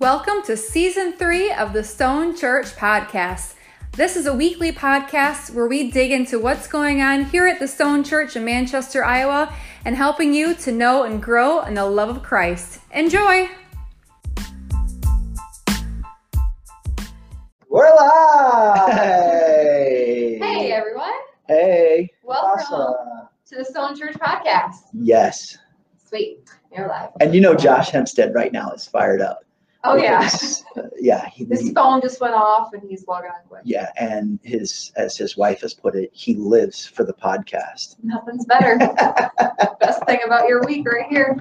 [0.00, 3.54] Welcome to season three of the Stone Church podcast.
[3.92, 7.68] This is a weekly podcast where we dig into what's going on here at the
[7.68, 9.54] Stone Church in Manchester, Iowa,
[9.84, 12.80] and helping you to know and grow in the love of Christ.
[12.92, 13.50] Enjoy!
[17.68, 18.92] We're live!
[18.92, 21.12] Hey, Hey everyone,
[21.46, 22.10] Hey!
[22.24, 23.28] welcome Awesome.
[23.50, 24.76] to the Stone Church podcast.
[24.94, 25.58] Yes.
[26.08, 27.10] Sweet, you're live.
[27.20, 29.44] And you know Josh Hempstead right now is fired up.
[29.82, 30.28] Oh yeah,
[30.98, 31.26] yeah.
[31.30, 33.62] He, his he- phone just went off and he's logging on quick.
[33.64, 37.96] yeah, and his as his wife has put it, he lives for the podcast.
[38.02, 38.76] Nothing's better.
[39.80, 41.40] Best thing about your week right here.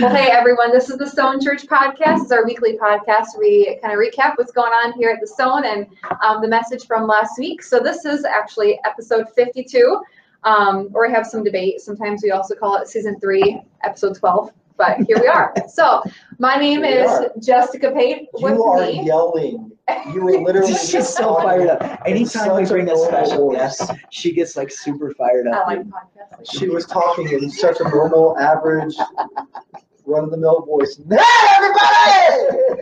[0.00, 2.22] Well, hey everyone, this is the Stone Church podcast.
[2.22, 3.36] It's our weekly podcast.
[3.38, 5.86] We kind of recap what's going on here at the Stone and
[6.24, 7.60] um, the message from last week.
[7.62, 10.00] So this is actually episode 52,
[10.44, 11.80] um, or we have some debate.
[11.80, 14.52] Sometimes we also call it season three, episode 12.
[14.76, 15.54] But here we are.
[15.68, 16.02] So
[16.38, 17.32] my name Here is are.
[17.40, 18.28] Jessica Pate.
[18.34, 19.72] With You are me, yelling.
[20.12, 20.72] You were literally.
[20.72, 22.00] She's just so fired up.
[22.06, 23.78] Anytime we bring a special voice.
[23.78, 25.66] guest, she gets like super fired I up.
[25.66, 25.80] like.
[26.44, 28.94] She was talking in such a normal, average,
[30.06, 31.00] run-of-the-mill voice.
[31.06, 31.18] Now,
[31.56, 32.74] everybody!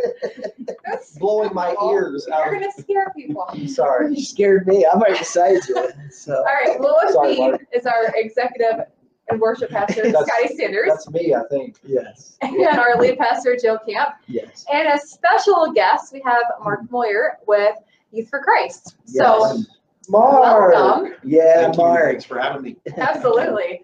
[0.86, 2.46] That's blowing my ears out.
[2.46, 3.44] You're gonna scare people.
[3.48, 4.14] I'm sorry.
[4.16, 4.86] You scared me.
[4.90, 5.88] I'm right beside you.
[6.10, 7.62] So All right, well, with Sorry, me Mark.
[7.72, 8.86] is our executive
[9.28, 11.76] and worship pastor, That's- Scotty Sanders, That's me, I think.
[11.84, 14.10] yes, and our lead pastor, Jill Camp.
[14.26, 14.64] yes.
[14.72, 17.76] And a special guest, we have Mark Moyer with
[18.10, 18.96] Youth for Christ.
[19.06, 19.66] So, Yes.
[20.08, 20.72] Mark.
[20.74, 21.14] welcome.
[21.22, 21.82] Yeah, Thank you.
[21.84, 22.04] Mark.
[22.10, 22.76] Thanks for having me.
[22.96, 23.82] Absolutely.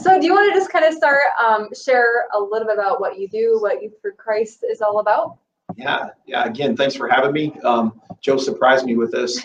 [0.00, 3.00] So, do you want to just kind of start, um, share a little bit about
[3.00, 5.36] what you do, what Youth for Christ is all about?
[5.76, 6.44] Yeah, yeah.
[6.44, 7.52] Again, thanks for having me.
[7.62, 9.44] Um, Joe surprised me with this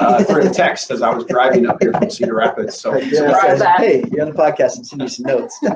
[0.00, 2.78] uh, through a text as I was driving up here from Cedar Rapids.
[2.80, 3.30] So, Yeah.
[3.32, 5.58] Surprise says, hey, you're on the podcast and send you some notes.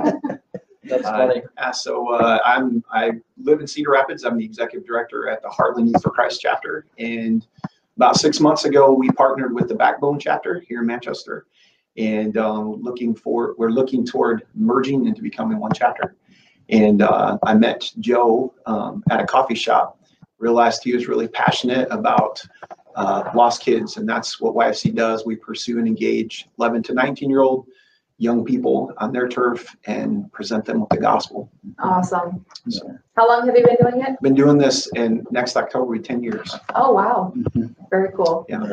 [0.89, 1.43] That's uh, funny.
[1.59, 4.25] uh, so uh, I'm I live in Cedar Rapids.
[4.25, 6.87] I'm the executive director at the Heartland Youth for Christ chapter.
[6.99, 7.47] And
[7.97, 11.47] about six months ago, we partnered with the Backbone chapter here in Manchester,
[11.97, 16.17] and um, looking for we're looking toward merging into becoming one chapter.
[16.69, 20.01] And uh, I met Joe um, at a coffee shop.
[20.39, 22.43] Realized he was really passionate about
[22.97, 25.25] uh, lost kids, and that's what YFC does.
[25.25, 27.67] We pursue and engage 11 to 19 year old
[28.19, 31.51] young people on their turf and present them with the gospel.
[31.79, 32.43] Awesome.
[32.67, 34.19] So, How long have you been doing it?
[34.23, 36.57] been doing this, and next October will be 10 years.
[36.75, 37.35] Oh, wow.
[37.37, 37.75] Mhm.
[37.91, 38.47] Very cool.
[38.49, 38.65] Yeah.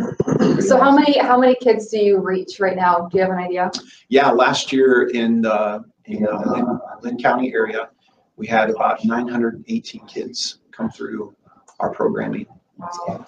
[0.61, 3.09] So, how many how many kids do you reach right now?
[3.11, 3.69] Do you have an idea?
[4.07, 7.89] Yeah, last year in the in the Linn, Linn County area,
[8.37, 11.35] we had about 918 kids come through
[11.81, 12.45] our programming.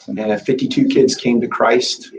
[0.08, 2.12] And 52 kids came to Christ,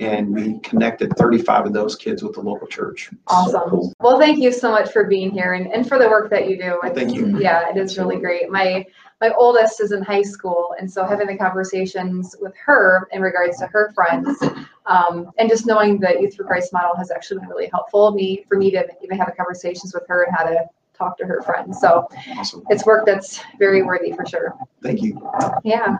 [0.00, 3.10] and we connected 35 of those kids with the local church.
[3.26, 3.92] Awesome.
[4.00, 6.56] Well, thank you so much for being here and, and for the work that you
[6.56, 6.78] do.
[6.84, 7.38] It's- thank you.
[7.38, 8.50] Yeah, it is really great.
[8.50, 8.86] My
[9.20, 13.58] my oldest is in high school, and so having the conversations with her in regards
[13.58, 14.42] to her friends,
[14.86, 18.46] um, and just knowing the Youth for Christ model has actually been really helpful me
[18.48, 20.64] for me to even have conversations with her and how to
[21.00, 21.80] talk to her friends.
[21.80, 22.06] So
[22.36, 22.62] Awesome.
[22.68, 24.54] it's work that's very worthy for sure.
[24.82, 25.20] Thank you.
[25.64, 25.96] Yeah.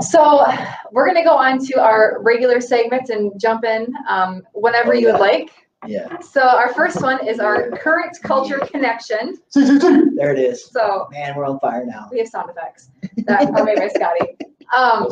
[0.00, 0.44] So
[0.92, 5.20] we're gonna go on to our regular segments and jump in um, whenever you would
[5.20, 5.50] like.
[5.86, 9.36] Yeah, So our first one is our current culture connection.
[9.54, 10.68] there it is.
[10.70, 12.08] So Man, we're on fire now.
[12.10, 12.88] we have sound effects
[13.18, 14.36] that are made by Scotty.
[14.76, 15.08] Um,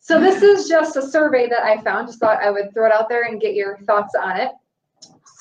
[0.00, 2.08] so this is just a survey that I found.
[2.08, 4.52] Just thought I would throw it out there and get your thoughts on it.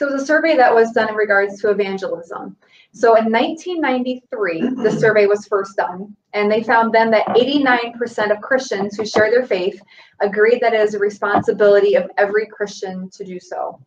[0.02, 2.58] So it's a survey that was done in regards to evangelism.
[2.92, 8.42] So in 1993, the survey was first done, and they found then that 89% of
[8.42, 9.80] Christians who share their faith
[10.20, 13.80] agreed that it is a responsibility of every Christian to do so.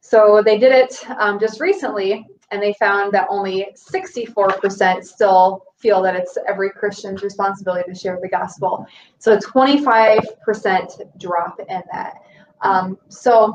[0.00, 6.00] So they did it um, just recently, and they found that only 64% still feel
[6.00, 8.86] that it's every Christian's responsibility to share the gospel.
[9.18, 12.14] So a 25% drop in that.
[12.62, 13.52] Um, so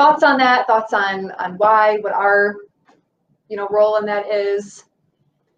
[0.00, 0.66] thoughts on that?
[0.66, 1.98] Thoughts on on why?
[1.98, 2.56] What our
[3.48, 4.84] you know role in that is?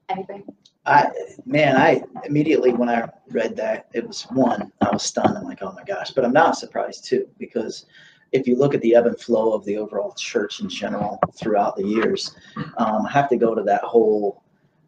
[0.09, 0.45] Anything?
[0.85, 1.07] I
[1.47, 5.39] man, I immediately when I read that, it was one, I was stunned.
[5.39, 6.11] I'm like, oh my gosh.
[6.11, 7.87] But I'm not surprised too, because
[8.33, 11.77] if you look at the ebb and flow of the overall church in general throughout
[11.77, 12.35] the years,
[12.79, 14.43] um, I have to go to that whole.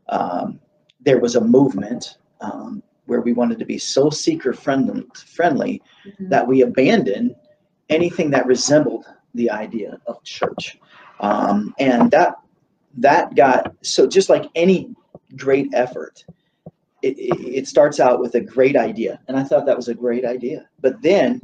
[0.09, 0.59] Um,
[1.01, 5.81] there was a movement um, where we wanted to be so seeker friendly, friendly
[6.19, 7.37] that we abandoned
[7.91, 9.05] anything that resembled
[9.35, 10.79] the idea of church,
[11.21, 12.37] um, and that
[12.99, 14.95] that got so just like any
[15.37, 16.25] great effort.
[17.03, 19.95] It, it, it starts out with a great idea, and I thought that was a
[19.95, 20.69] great idea.
[20.81, 21.43] But then,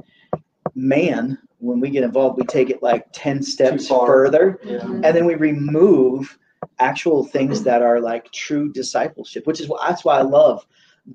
[0.74, 4.80] man, when we get involved, we take it like ten steps further, Yeah.
[4.82, 6.38] and then we remove
[6.78, 10.66] actual things that are like true discipleship, which is why that's why I love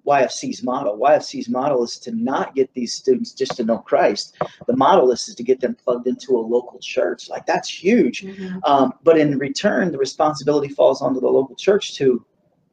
[0.05, 0.97] YFC's model.
[0.97, 4.35] YFC's model is to not get these students just to know Christ.
[4.67, 7.29] The model is, is to get them plugged into a local church.
[7.29, 8.23] Like that's huge.
[8.23, 8.59] Mhm.
[8.63, 12.25] Um, but in return, the responsibility falls onto the local church to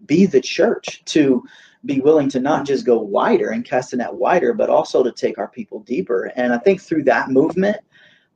[0.06, 1.44] be the church, to
[1.84, 5.12] be willing to not just go wider and cast a net wider, but also to
[5.12, 6.32] take our people deeper.
[6.36, 7.76] And I think through that movement,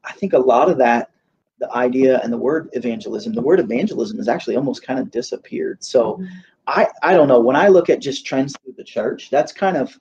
[0.04, 1.10] I think a lot of that,
[1.58, 5.82] the idea and the word evangelism, the word evangelism has actually almost kind of disappeared.
[5.82, 6.22] So
[6.66, 7.40] I, I don't know.
[7.40, 9.98] When I look at just trends through the church, that's kind of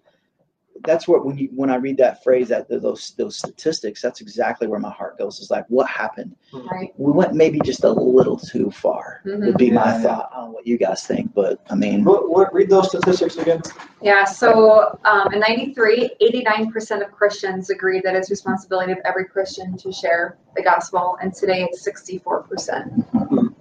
[0.84, 4.68] that's what when you when I read that phrase that those those statistics, that's exactly
[4.68, 5.40] where my heart goes.
[5.40, 6.94] Is like what happened Right.
[6.98, 10.04] we went maybe just a little too far would be my Mhm.
[10.04, 12.90] thought I don't know what you guys think but i mean What, what, read those
[12.90, 13.62] statistics again.
[14.02, 19.76] Yeah, so um, in 93, 89% of Christians agreed that it's responsibility of every Christian
[19.78, 23.56] to share the gospel, and today it's 64%.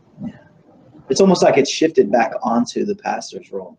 [1.08, 3.76] It's almost like it's shifted back onto the pastor's role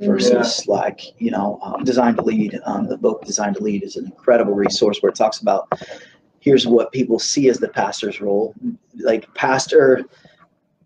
[0.00, 2.58] versus like you know um, designed to lead.
[2.64, 5.72] Um, the book designed to lead is an incredible resource where it talks about
[6.40, 8.54] here's what people see as the pastor's role.
[8.96, 10.04] Like pastor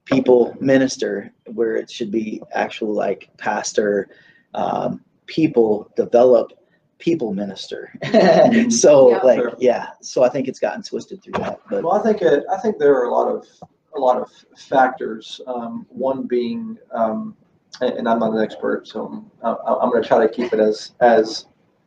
[0.04, 4.08] people minister where it should be actual like pastor
[4.54, 6.52] um, people develop
[6.98, 7.92] people minister.
[8.70, 9.18] So Yeah.
[9.18, 9.86] like yeah.
[10.02, 12.78] So i think it's gotten twisted through that but Well, I think it, I think
[12.78, 13.46] there are a lot of
[13.96, 15.40] a lot of factors.
[15.46, 17.36] Um, one being, um,
[17.80, 19.06] and, and I'm not an expert, so
[19.42, 21.46] I'm, I'm going to try to keep it as as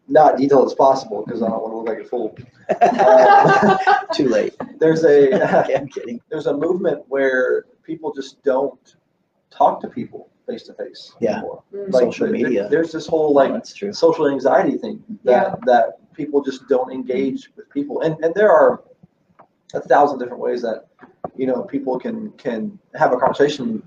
[0.10, 2.36] not detailed as possible because I don't want to look like a fool.
[2.82, 3.78] Uh,
[4.14, 5.34] too late there's a
[5.64, 8.96] okay, i'm kidding there's a movement where people just don't
[9.50, 11.34] talk to people face to face Yeah.
[11.38, 11.64] anymore.
[11.74, 11.92] Mm.
[11.94, 12.68] Like, Social there- media.
[12.70, 17.50] There's this whole like that's true social anxiety thing that that people just don't engage
[17.56, 18.84] with people and and there are
[19.74, 20.86] a thousand different ways that
[21.36, 23.82] you know people can can have a conversation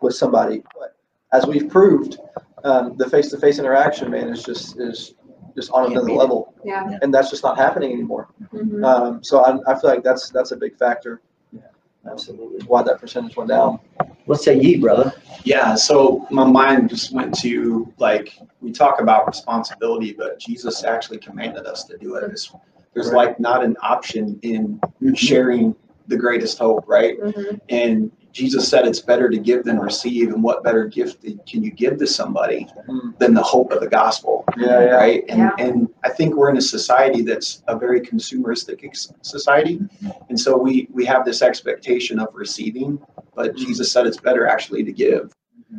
[0.00, 0.62] with somebody.
[0.78, 0.96] But
[1.32, 2.18] as we've proved
[2.64, 5.14] um, the face-to-face interaction man is just is
[5.54, 6.54] just on another level.
[6.64, 6.98] Yeah.
[7.02, 8.28] and that's just not happening anymore.
[8.52, 8.84] Mhm.
[8.84, 11.20] um, so I, I feel like that's that's a big factor.
[11.52, 11.62] Yeah,
[12.10, 12.64] absolutely.
[12.66, 13.80] Why that percentage went down.
[14.26, 15.12] What say ye brother?
[15.44, 21.18] Yeah, so my mind just went to like we talk about responsibility, but Jesus actually
[21.18, 22.24] commanded us to do it.
[22.24, 22.52] It's-
[22.94, 24.80] There's like not an option in
[25.14, 25.74] sharing
[26.08, 27.20] the greatest hope, right?
[27.20, 27.60] Mhm.
[27.68, 31.70] And Jesus said it's better to give than receive, and what better gift can you
[31.70, 33.18] give to somebody Mm.
[33.18, 34.44] than the hope of the gospel?
[34.56, 35.24] yeah yeah right?
[35.28, 35.50] And, Yeah.
[35.58, 39.80] and I think we're in a society that's a very consumeristic ex- society.
[40.28, 42.98] And so we, we have this expectation of receiving,
[43.34, 45.32] but Jesus said it's better actually to give.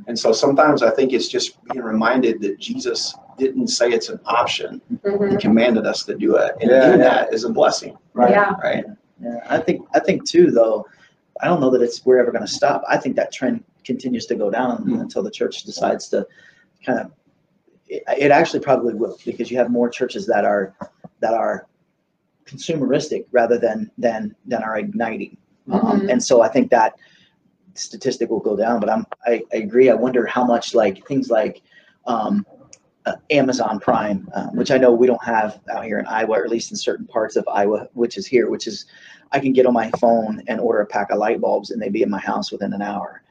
[0.07, 4.19] And so sometimes I think it's just being reminded that Jesus didn't say it's an
[4.25, 4.81] option.
[4.89, 5.39] He Mhm.
[5.39, 6.51] commanded us to do it.
[6.61, 7.09] And Yeah, doing yeah.
[7.09, 8.55] that is a blessing, right Yeah.
[8.61, 8.85] right?
[9.21, 10.85] Yeah, I think I think too though.
[11.41, 12.83] I don't know that it's we're ever going to stop.
[12.87, 14.99] I think that trend continues to go down Mhm.
[15.01, 16.27] until the church decides to
[16.85, 17.11] kind of.
[17.87, 20.73] It, it actually probably will because you have more churches that are
[21.21, 21.65] that are
[22.45, 25.37] consumeristic rather than than than are igniting.
[25.71, 26.11] Um, Mhm.
[26.11, 26.95] and so I think that
[27.75, 28.79] statistic will go down.
[28.79, 29.89] But I'm I, I agree.
[29.89, 31.61] I wonder how much like things like
[32.05, 32.45] um,
[33.05, 36.43] uh, Amazon Prime, uh, which I know we don't have out here in Iowa, or
[36.43, 38.85] at least in certain parts of Iowa, which is here, which is
[39.31, 41.93] I can get on my phone and order a pack of light bulbs and they'd
[41.93, 43.21] be in my house within an hour.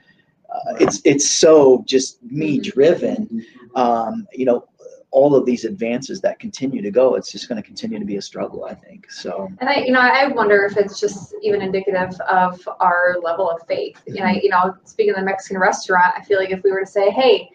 [0.49, 2.73] Uh, it's it's so just me Mhm.
[2.73, 3.45] driven.
[3.75, 4.67] Um, you know,
[5.11, 8.17] all of these advances that continue to go, it's just going to continue to be
[8.17, 8.65] a struggle.
[8.65, 9.49] I think so.
[9.59, 13.67] And I, you know, I wonder if it's just even indicative of our level of
[13.67, 14.01] faith.
[14.07, 16.81] You know, you know, speaking of the Mexican restaurant, I feel like if we were
[16.81, 17.51] to say, "Hey,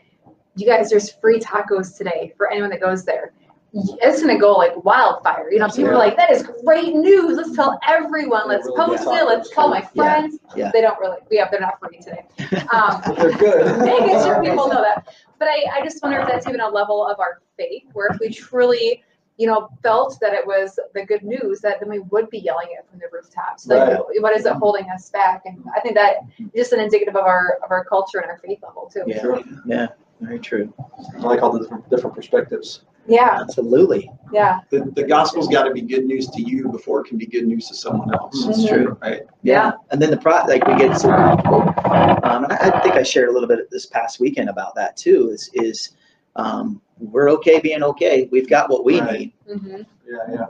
[0.56, 3.34] you guys, there's free tacos today for anyone that goes there,"
[3.74, 5.52] it's gonna go like wildfire.
[5.52, 7.38] You know, people are like, "That is great news!
[7.38, 8.48] Let's tell everyone.
[8.48, 9.26] Let's Really post it.
[9.26, 9.90] Let's tell my tacos.
[9.96, 10.04] Yeah.
[10.04, 10.72] friends." Yeah.
[10.72, 11.18] They don't really.
[11.32, 12.26] Yeah, they're not free today.
[12.74, 15.08] Um, they're good making sure people know that.
[15.40, 18.20] But I, I just wonder if that's even a level of our faith where if
[18.20, 19.04] we truly,
[19.38, 22.68] you know, felt that it was the good news, that then we would be yelling
[22.72, 23.68] it from the rooftops.
[23.68, 24.22] Like, Right.
[24.22, 25.42] what is it holding us back?
[25.46, 28.38] And I think that is just an indicative of our of our culture and our
[28.38, 29.04] faith level too.
[29.08, 29.42] Yeah, Sure.
[29.66, 29.88] yeah,
[30.24, 30.74] very true.
[31.18, 35.72] I like all the different, different perspectives Yeah, Absolutely, yeah, The, the gospel's got to
[35.72, 38.64] be good news to you before it can be good news to someone else, that's
[38.64, 38.70] Mhm.
[38.70, 38.98] true.
[39.02, 39.22] right?
[39.42, 39.74] Yeah.
[39.92, 43.28] And then the pro, like we get to, um, and I, I think I shared
[43.30, 45.30] a little bit this past weekend about that too.
[45.32, 45.90] Is is
[46.38, 48.30] um, we're okay being okay.
[48.32, 49.20] We've got what we Right.
[49.20, 50.46] need, hmm yeah yeah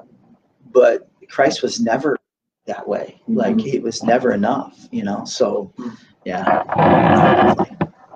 [0.71, 2.17] but Christ was never
[2.67, 3.19] that way.
[3.27, 3.35] Mhm.
[3.35, 5.23] Like it was never enough, you know.
[5.25, 5.97] So, Mhm.
[6.25, 6.63] yeah.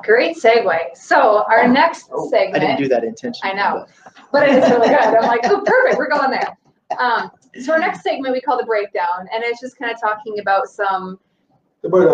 [0.07, 0.95] Great segue.
[0.95, 3.51] So our next Oh, I didn't do that intentionally.
[3.53, 3.85] I know.
[4.31, 4.97] but it is really good.
[4.97, 5.97] I'm like, oh, perfect.
[5.97, 6.57] We're going there.
[6.97, 7.29] Um,
[7.61, 10.67] so our next segment we call the breakdown, and it's just kind of talking about
[10.67, 11.19] some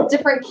[0.10, 0.44] different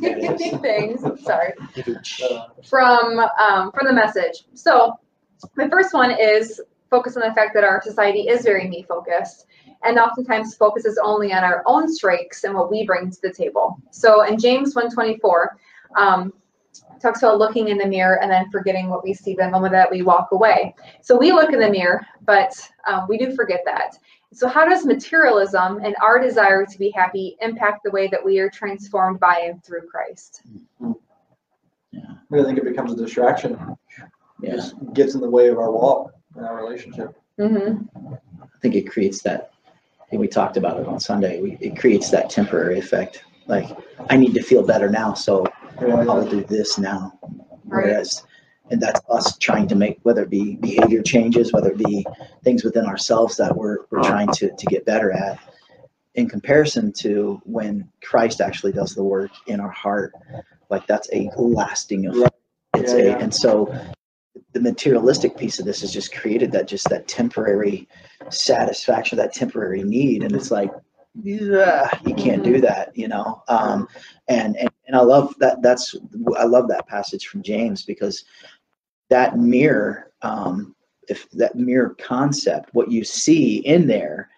[0.00, 0.60] There it is.
[0.60, 1.22] things.
[1.22, 1.52] Sorry.
[2.68, 4.44] from um, from the message.
[4.54, 4.94] So
[5.56, 9.44] my first one is focus on the fact that our society is very me focused
[9.84, 13.76] and oftentimes focuses only on our own strengths and what we bring to the table.
[13.90, 15.58] So in James 124,
[15.96, 16.32] um,
[17.00, 19.90] talks about looking in the mirror and then forgetting what we see the moment that
[19.90, 20.74] we walk away.
[21.02, 22.52] So we look in the mirror, but
[22.86, 23.98] um, we do forget that.
[24.32, 28.38] So how does materialism and our desire to be happy impact the way that we
[28.38, 30.42] are transformed by and through Christ?
[31.90, 32.02] Yeah.
[32.32, 33.58] I think it becomes a distraction.
[34.42, 37.18] Yeah, Just gets in the way of our walk and our relationship.
[37.40, 38.12] Mm-hmm.
[38.42, 39.52] I think it creates that,
[40.10, 43.24] and we talked about it on Sunday, we, it creates that temporary effect.
[43.46, 43.70] Like,
[44.10, 45.46] I need to feel better now, so
[45.80, 47.18] I'll do this now.
[47.64, 48.24] Whereas,
[48.70, 52.06] and that's us trying to make, whether it be behavior changes, whether it be
[52.44, 55.38] things within ourselves that we're, we're trying to, to get better at.
[56.14, 60.12] In comparison to when Christ actually does the work in our heart,
[60.70, 62.34] like that's a lasting effect.
[62.74, 63.18] It's Yeah, a, yeah.
[63.18, 63.72] and so
[64.52, 67.88] the materialistic piece of this has just created that, just that temporary
[68.30, 70.22] satisfaction, that temporary need.
[70.22, 70.72] And it's like,
[71.22, 73.42] yeah, you can't do that, you know?
[73.48, 73.88] Um,
[74.28, 75.94] and, and, and I love that, that's,
[76.36, 78.24] I love that passage from James because
[79.10, 80.74] that mirror, um,
[81.08, 84.30] if that mirror concept, what you see in there,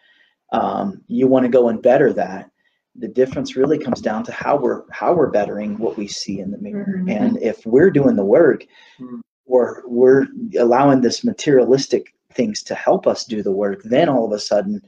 [0.53, 2.51] um, you want to go and better that.
[2.97, 6.51] The difference really comes down to how we're how we're bettering what we see in
[6.51, 6.99] the mirror.
[6.99, 7.11] Mhm.
[7.11, 8.67] And if we're doing the work,
[8.99, 9.21] Mhm.
[9.47, 10.27] or we're
[10.59, 14.83] allowing this materialistic things to help us do the work, then all of a sudden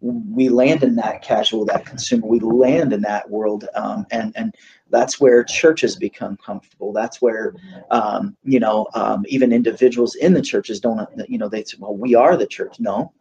[0.00, 2.26] we land in that casual, that consumer.
[2.26, 4.54] We land in that world, um, and and
[4.88, 6.92] that's where churches become comfortable.
[6.92, 7.54] That's where
[7.90, 11.08] um, you know um, even individuals in the churches don't.
[11.28, 12.80] You know they say, well, we are the church.
[12.80, 13.12] No,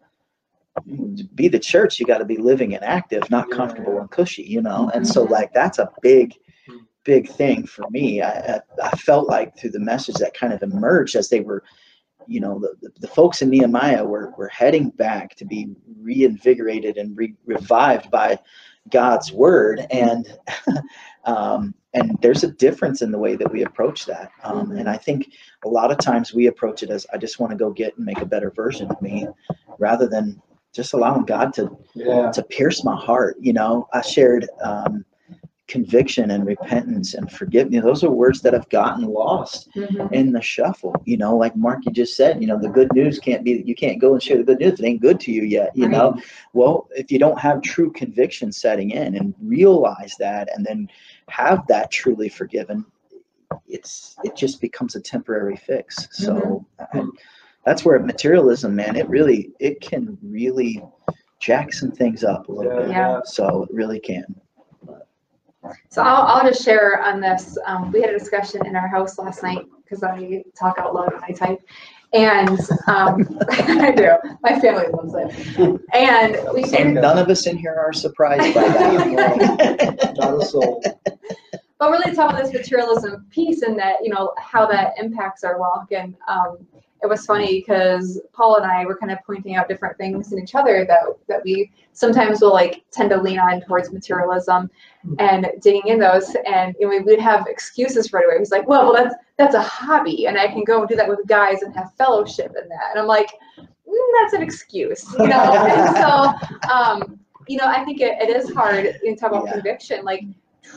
[0.88, 4.44] to be the church, you got to be living and active, not comfortable and cushy.
[4.44, 5.32] You know, and so Mhm.
[5.32, 6.36] like that's a big
[6.68, 6.86] Mhm.
[7.04, 8.22] big thing for me.
[8.22, 11.64] I, I felt like through the message that kind of emerged as they were,
[12.30, 15.70] you know, the, the, the folks in Nehemiah were, were heading back to be
[16.00, 18.38] reinvigorated and re- revived by
[18.92, 19.86] God's word.
[19.92, 20.38] And,
[21.26, 24.32] um, and there's a difference in the way that we approach that.
[24.44, 25.34] Um, and I think
[25.66, 28.06] a lot of times we approach it as, I just want to go get and
[28.06, 29.28] make a better version of me
[29.80, 30.40] rather than
[30.72, 32.32] just allowing God to Yeah.
[32.32, 33.38] to pierce my heart.
[33.40, 35.04] You know, I shared um,
[35.70, 37.84] conviction and repentance and forgiveness.
[37.84, 40.14] Those are words that have gotten lost Mm-hmm.
[40.14, 40.96] in the shuffle.
[41.06, 43.76] You know, like Mark, you just said, you know, the good news can't be, you
[43.76, 44.80] can't go and share the good news.
[44.80, 46.16] It ain't good to you yet, you know?
[46.54, 50.90] Well, if you don't have true conviction setting in and realize that and then
[51.30, 52.86] have that truly forgiven,
[53.68, 56.08] it's, it just becomes a temporary fix.
[56.12, 57.12] So and
[57.64, 60.82] that's where materialism, man, it really, it can really
[61.40, 62.90] jack some things up a little bit.
[62.90, 63.22] Yeah.
[63.24, 64.26] So it really can.
[65.90, 67.58] So I'll, I'll just share on this.
[67.66, 71.14] Um, we had a discussion in our house last night because I talk out loud
[71.14, 71.60] when I type.
[72.14, 74.14] And um, I do.
[74.42, 75.82] My family loves it.
[75.94, 80.14] And we And none of us in here are surprised by that.
[80.18, 80.84] Not a soul.
[81.78, 85.60] but really talk about this materialism piece and that, you know, how that impacts our
[85.60, 85.92] walk.
[85.92, 86.66] And um,
[87.02, 90.40] it was funny because Paul and I were kind of pointing out different things in
[90.40, 94.70] each other that, that we sometimes will like tend to lean on towards materialism
[95.18, 96.36] and digging in those.
[96.46, 98.38] And you know, we would have excuses right away.
[98.40, 101.08] He's like, well, well, that's, that's a hobby and I can go and do that
[101.08, 102.92] with guys and have fellowship in that.
[102.92, 105.54] And I'm like, "Mm, that's an excuse, you know?
[105.68, 109.54] and so, um, you know, I think it, it is hard in talk about Yeah.
[109.54, 110.24] conviction, like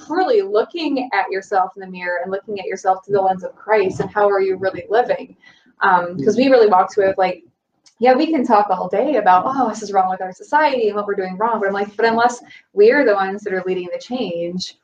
[0.07, 3.55] truly looking at yourself in the mirror and looking at yourself through the lens of
[3.55, 5.37] Christ and how are you really living?
[5.83, 7.45] Um, because we really walked with like,
[7.99, 10.97] yeah, we can talk all day about, oh, this is wrong with our society and
[10.97, 11.61] what we're doing wrong.
[11.61, 14.79] But I'm like, but unless we're the ones that are leading the change,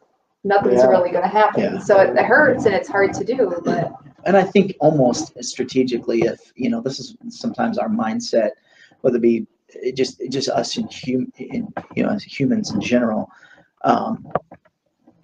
[0.44, 0.86] nothing's Yeah.
[0.86, 1.74] really going to happen.
[1.74, 1.78] Yeah.
[1.78, 3.92] So it, it hurts and it's hard to do, but
[4.24, 8.50] And I think almost strategically, if, you know, this is sometimes our mindset,
[9.00, 9.46] whether it be
[9.94, 13.30] just, just us in hum, in, you know, as humans in general.
[13.84, 14.26] Um,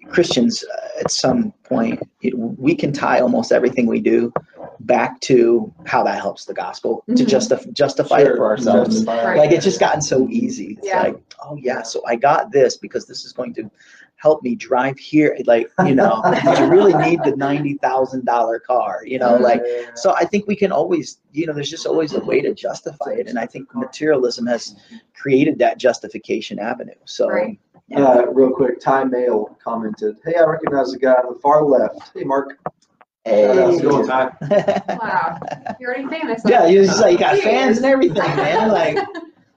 [0.08, 4.32] Christians, uh, at some point, it, we can tie almost everything we do
[4.80, 7.28] back to how that helps the gospel to Mhm.
[7.28, 8.90] justify justify it for ourselves.
[8.96, 9.24] justify.
[9.24, 9.38] Right.
[9.38, 10.76] Like it's just gotten so easy.
[10.78, 11.02] It's Yeah.
[11.02, 13.70] like, oh yeah, so I got this because this is going to
[14.16, 15.36] help me drive here.
[15.46, 16.22] Like, you know,
[16.58, 19.02] you really need the ninety thousand dollar car?
[19.04, 19.62] You know, like
[19.94, 23.12] so I think we can always, you know, there's just always a way to justify
[23.12, 23.26] it.
[23.28, 24.76] And I think materialism has
[25.14, 26.94] created that justification avenue.
[27.04, 27.58] So Right.
[27.88, 28.00] Yeah.
[28.04, 32.12] Uh, real quick, Ty Mail commented, "Hey, I recognize the guy on the far left.
[32.14, 32.58] Hey, Mark.
[33.24, 33.46] Hey.
[33.56, 34.36] How's it Going going, time.
[35.00, 35.38] wow,
[35.80, 36.42] you're already famous.
[36.46, 38.68] yeah, you just like you got fans and everything, man.
[38.68, 38.98] Like,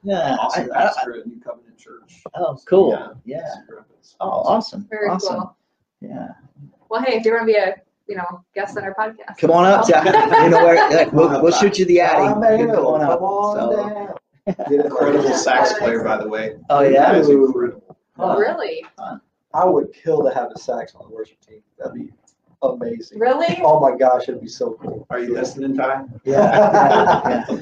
[0.03, 1.77] yeah, Awesome I- I- pastor at New Covenant.
[1.77, 2.21] Church.
[2.35, 2.91] Oh, cool.
[2.91, 3.37] Yeah.
[3.37, 3.49] Yeah.
[3.61, 3.85] Cedar
[4.19, 4.87] Oh, awesome.
[4.89, 5.35] Very awesome.
[5.35, 5.57] cool.
[6.01, 6.29] Yeah.
[6.89, 7.75] Well, hey, if you want to be a,
[8.07, 9.37] you know, guest on our podcast.
[9.37, 9.87] Come on up.
[9.87, 10.03] Yeah.
[10.43, 10.89] You know where?
[10.89, 12.23] Like, we'll, we'll shoot you the addy.
[12.33, 13.19] You man, Come on up.
[13.19, 14.15] come on So- down.
[14.69, 16.55] Get it Incredible sax player, by the way.
[16.69, 17.13] Oh yeah.
[17.15, 17.86] is incredible.
[18.17, 18.35] Huh.
[18.37, 18.83] Really?
[19.53, 21.61] I would kill to have a sax on the worship team.
[21.77, 22.11] That'd be
[22.61, 23.19] amazing.
[23.19, 23.59] Really?
[23.63, 25.05] Oh my gosh, it'd be so cool.
[25.09, 26.05] Are you listening, Ty?
[26.23, 27.45] Yeah.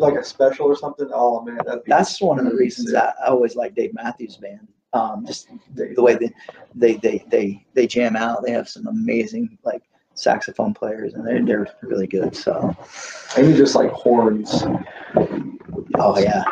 [0.00, 1.10] Like a special or something.
[1.12, 1.88] Oh man, that'd be.
[1.90, 4.68] That's one of the reasons I, I always like Dave Matthews Band.
[4.92, 6.30] Um, just the, the way they,
[6.76, 8.44] they they they they jam out.
[8.44, 9.82] They have some amazing like
[10.14, 12.36] saxophone players, and they're they're really good.
[12.36, 12.76] So,
[13.36, 14.62] And you just like horns.
[15.96, 16.44] oh yeah.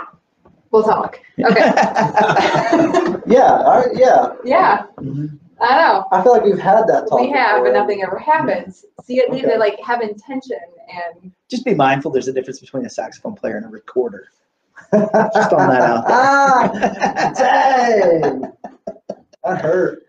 [0.71, 1.21] We'll talk.
[1.39, 1.61] Okay.
[3.29, 4.35] Yeah, I, yeah.
[4.45, 5.39] yeah, Mhm.
[5.61, 6.05] I know.
[6.13, 7.21] I feel like we've had that talk.
[7.21, 7.73] We have, before.
[7.73, 8.85] but nothing ever happens.
[9.01, 9.59] So you need to Okay.
[9.59, 10.59] like have intention
[11.21, 12.13] and Just be mindful.
[12.13, 14.29] There's a difference between a saxophone player and a recorder.
[14.93, 16.17] Just throwing that out there.
[16.17, 18.53] Ah, dang.
[19.45, 20.03] That hurt.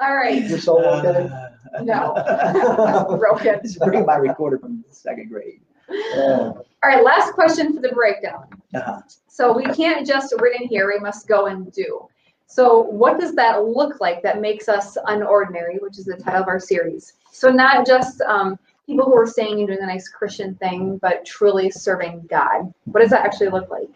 [0.00, 0.42] all right.
[0.44, 1.28] Your soul okay?
[1.28, 3.16] Uh, No.
[3.18, 3.60] Broken.
[3.62, 5.60] Just bring my recorder from second grade.
[5.90, 6.52] Yeah.
[6.82, 8.46] All right, last question for the breakdown.
[8.74, 9.00] Uh-huh.
[9.26, 12.08] So we can't just read in here, we must go and do.
[12.46, 16.48] So what does that look like that makes us unordinary, which is the title of
[16.48, 17.12] our series?
[17.30, 21.26] So not just um, people who are saying and doing a nice Christian thing, but
[21.26, 22.72] truly serving God.
[22.84, 23.90] What does that actually look like?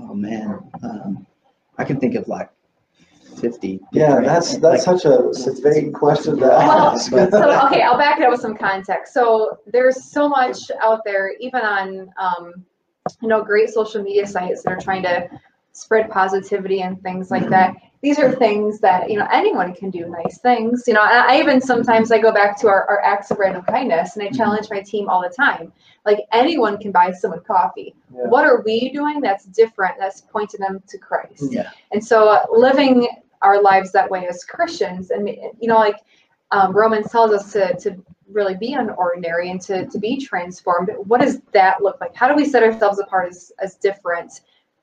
[0.00, 1.26] Oh man, um,
[1.76, 2.50] I can think of like
[3.40, 3.80] fifty.
[3.92, 7.10] Yeah, that's that's such a vague question to Well, ask.
[7.10, 9.14] So, okay, I'll back it up with some context.
[9.14, 12.64] So there's so much out there, even on, um,
[13.20, 15.28] you know, great social media sites that are trying to
[15.72, 17.74] spread positivity and things like that.
[18.00, 20.84] These are things that, you know, anyone can do nice things.
[20.86, 23.62] You know, and I even sometimes I go back to our, our acts of random
[23.62, 25.72] kindness and I challenge my team all the time.
[26.04, 27.94] Like anyone can buy someone coffee.
[28.14, 28.28] Yeah.
[28.28, 31.44] What are we doing that's different that's pointing them to Christ?
[31.50, 31.70] Yeah.
[31.92, 33.08] And so uh, living
[33.42, 35.96] our lives that way as Christians, and you know, like
[36.50, 40.90] um, Romans tells us to, to really be unordinary and to, to be transformed.
[41.04, 42.14] What does that look like?
[42.14, 44.40] How do we set ourselves apart as, as different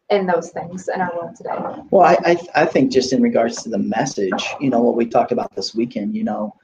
[0.09, 1.55] in those things in our world today?
[1.89, 5.05] Well, I, I, I think just in regards to the message, you know, what we
[5.05, 6.55] talked about this weekend, you know,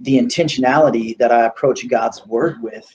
[0.00, 2.86] the intentionality that I approach God's word with,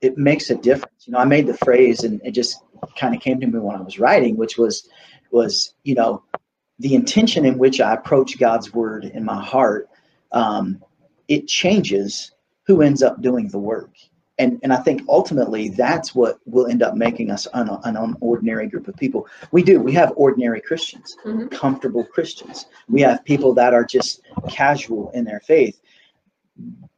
[0.00, 1.06] it makes a difference.
[1.06, 2.62] You know, I made the phrase and it just
[2.96, 4.88] kind of came to me when I was writing, which was,
[5.30, 6.24] was, you know,
[6.82, 9.88] the intention in which I approach God's word in my heart,
[10.32, 10.82] um,
[11.28, 12.32] it changes
[12.66, 13.90] who ends up doing the work.
[14.38, 18.68] And, and I think ultimately that's what will end up making us an, an unordinary
[18.68, 19.28] group of people.
[19.52, 19.80] We do.
[19.80, 21.50] We have ordinary Christians, Mhm.
[21.52, 22.66] comfortable Christians.
[22.88, 25.80] We have people that are just casual in their faith.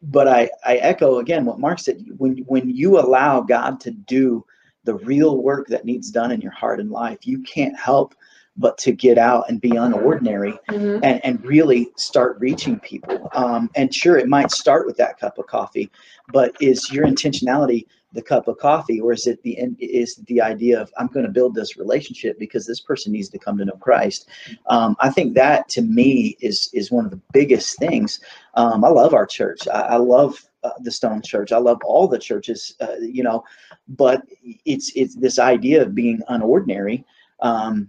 [0.00, 2.02] But I, I echo again what Mark said.
[2.16, 4.46] When when you allow God to do
[4.84, 8.14] the real work that needs done in your heart and life, you can't help
[8.56, 11.00] but to get out and be unordinary Mhm.
[11.02, 13.28] and, and really start reaching people.
[13.34, 15.90] Um, and sure, it might start with that cup of coffee,
[16.32, 20.80] but is your intentionality the cup of coffee, or is it the is the idea
[20.80, 23.76] of I'm going to build this relationship because this person needs to come to know
[23.80, 24.28] Christ?
[24.66, 28.20] Um, I think that to me is is one of the biggest things.
[28.54, 29.66] Um, I love our church.
[29.66, 31.50] I, I love uh, the Stone Church.
[31.50, 33.42] I love all the churches, uh, you know,
[33.88, 34.22] but
[34.64, 37.04] it's it's this idea of being unordinary.
[37.40, 37.86] Um,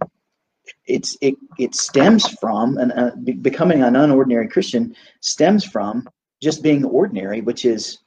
[0.86, 6.08] it's it it stems from and uh, be, becoming an unordinary Christian stems from
[6.42, 7.98] just being ordinary, which is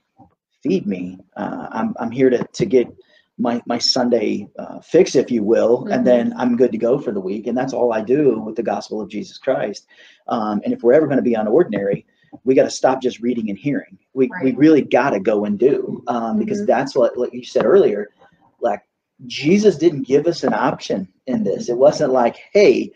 [0.64, 1.18] feed me.
[1.36, 2.88] Uh, I'm I'm here to to get
[3.38, 5.94] my my Sunday uh, fix, if you will, Mhm.
[5.94, 8.56] and then I'm good to go for the week, and that's all I do with
[8.56, 9.88] the gospel of Jesus Christ.
[10.28, 12.06] Um, and if we're ever going to be unordinary,
[12.44, 13.98] we got to stop just reading and hearing.
[14.14, 16.68] We we really got to go and do um, because Mhm.
[16.68, 18.10] that's what like you said earlier,
[18.62, 18.82] like
[19.26, 21.70] Jesus didn't give us an option in this.
[21.70, 22.92] It wasn't like, hey,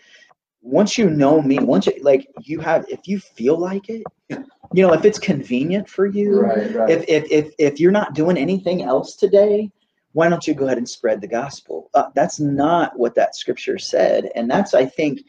[0.62, 4.82] once you know me, once you like you have if you feel like it, you
[4.88, 6.90] know, if it's convenient for you, Right, right.
[6.90, 9.72] if if if if you're not doing anything else today,
[10.14, 11.90] why don't you go ahead and spread the gospel?
[11.94, 15.22] Uh, that's not what that scripture said, and that's I think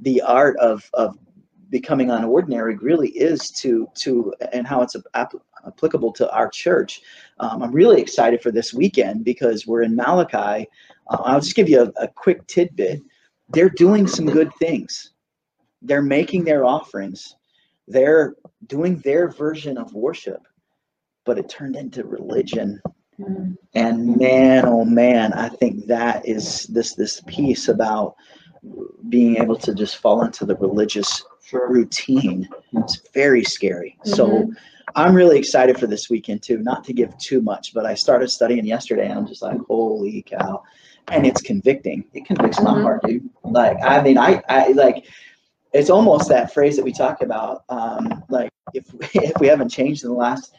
[0.00, 1.16] the art of of
[1.70, 4.96] becoming unordinary really is to to and how it's
[5.66, 7.02] applicable to our church.
[7.38, 10.68] Um, I'm really excited for this weekend because we're in Malachi.
[11.08, 13.02] Uh, I'll just give you a, a quick tidbit.
[13.48, 15.12] They're doing some good things.
[15.82, 17.36] They're making their offerings.
[17.88, 20.46] They're doing their version of worship,
[21.24, 22.80] but it turned into religion.
[23.74, 28.14] And man, oh man, I think that is this this piece about
[29.08, 31.68] being able to just fall into the religious Sure.
[31.68, 32.48] routine.
[32.74, 33.96] It's very scary.
[34.04, 34.56] So Mhm.
[34.94, 36.58] I'm really excited for this weekend too.
[36.58, 40.22] Not to give too much, but I started studying yesterday and I'm just like, holy
[40.22, 40.62] cow.
[41.12, 42.04] and it's convicting.
[42.14, 42.82] It convicts my Mhm.
[42.82, 43.28] heart, dude.
[43.42, 45.06] Like, I mean, I, I like,
[45.72, 47.64] it's almost that phrase that we talk about.
[47.68, 48.84] Um, like, if
[49.16, 50.54] if we haven't changed in the last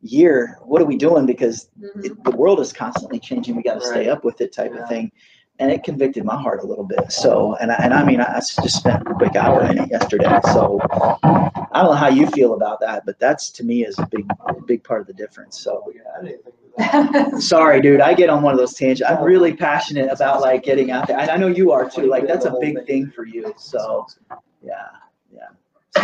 [0.00, 1.26] year, what are we doing?
[1.26, 2.04] Because Mhm.
[2.04, 3.56] it, the world is constantly changing.
[3.56, 4.82] We got to stay up with it, type Yeah.
[4.82, 5.10] of thing.
[5.60, 7.10] And it convicted my heart a little bit.
[7.10, 10.38] So, and I, and I mean, I just spent a quick hour in it yesterday.
[10.52, 14.06] So, I don't know how you feel about that, but that's to me is a
[14.06, 14.26] big,
[14.66, 15.58] big part of the difference.
[15.60, 16.68] So, We can add anything to that.
[17.40, 19.02] sorry, dude, I get on one of those tangents.
[19.10, 22.06] I'm really passionate about like getting out there, and I know you are too.
[22.06, 23.52] Like that's a big thing for you.
[23.56, 24.06] So,
[24.62, 24.86] yeah,
[25.32, 25.48] yeah.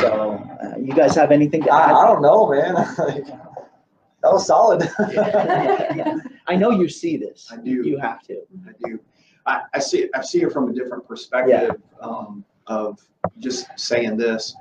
[0.00, 2.74] So, uh, you guys have anything to I, I don't know, man.
[2.98, 4.82] Like, that was solid.
[6.46, 7.52] I know you see this.
[7.52, 7.70] I do.
[7.70, 8.40] You have to.
[8.66, 8.98] I do.
[9.46, 13.00] I, I see it, I see it from a different perspective, um, of
[13.38, 14.54] just saying this.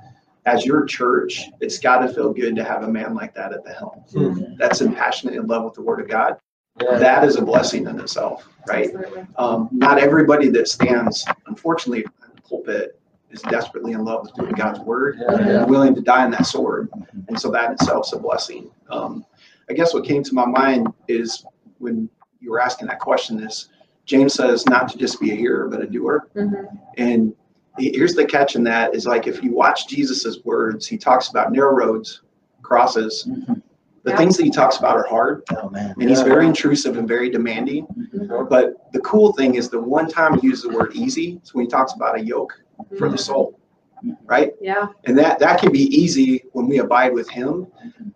[0.46, 3.72] As your church, it's gotta feel good to have a man like that at the
[3.72, 4.04] helm.
[4.58, 6.36] That's impassionate in love with the word of God.
[6.82, 6.98] Yeah.
[6.98, 8.90] That is a blessing in itself, right?
[9.36, 14.52] Um, not everybody that stands, unfortunately, in the pulpit is desperately in love with doing
[14.52, 16.90] God's word Yeah, and willing to die on that sword.
[17.28, 18.70] And so that itself is a blessing.
[18.90, 19.24] Um,
[19.70, 21.46] I guess what came to my mind is
[21.78, 23.70] when you were asking that question is
[24.06, 26.28] James says not to just be a hearer, but a doer.
[26.36, 26.78] Mhm.
[26.98, 27.34] And
[27.78, 31.52] here's the catch in that is like if you watch Jesus's words, he talks about
[31.52, 32.22] narrow roads,
[32.62, 33.26] crosses.
[33.28, 33.62] Mhm.
[34.04, 34.16] The Yeah.
[34.18, 35.94] things that he talks about are hard, Oh man.
[35.98, 36.24] and he's Yeah.
[36.26, 37.86] very intrusive and very demanding.
[38.14, 38.48] Mhm.
[38.50, 41.64] But the cool thing is the one time he uses the word easy is when
[41.64, 42.52] he talks about a yoke
[42.98, 43.58] for the soul,
[44.24, 44.52] right?
[44.60, 44.86] Yeah.
[45.04, 47.66] And that that can be easy when we abide with him.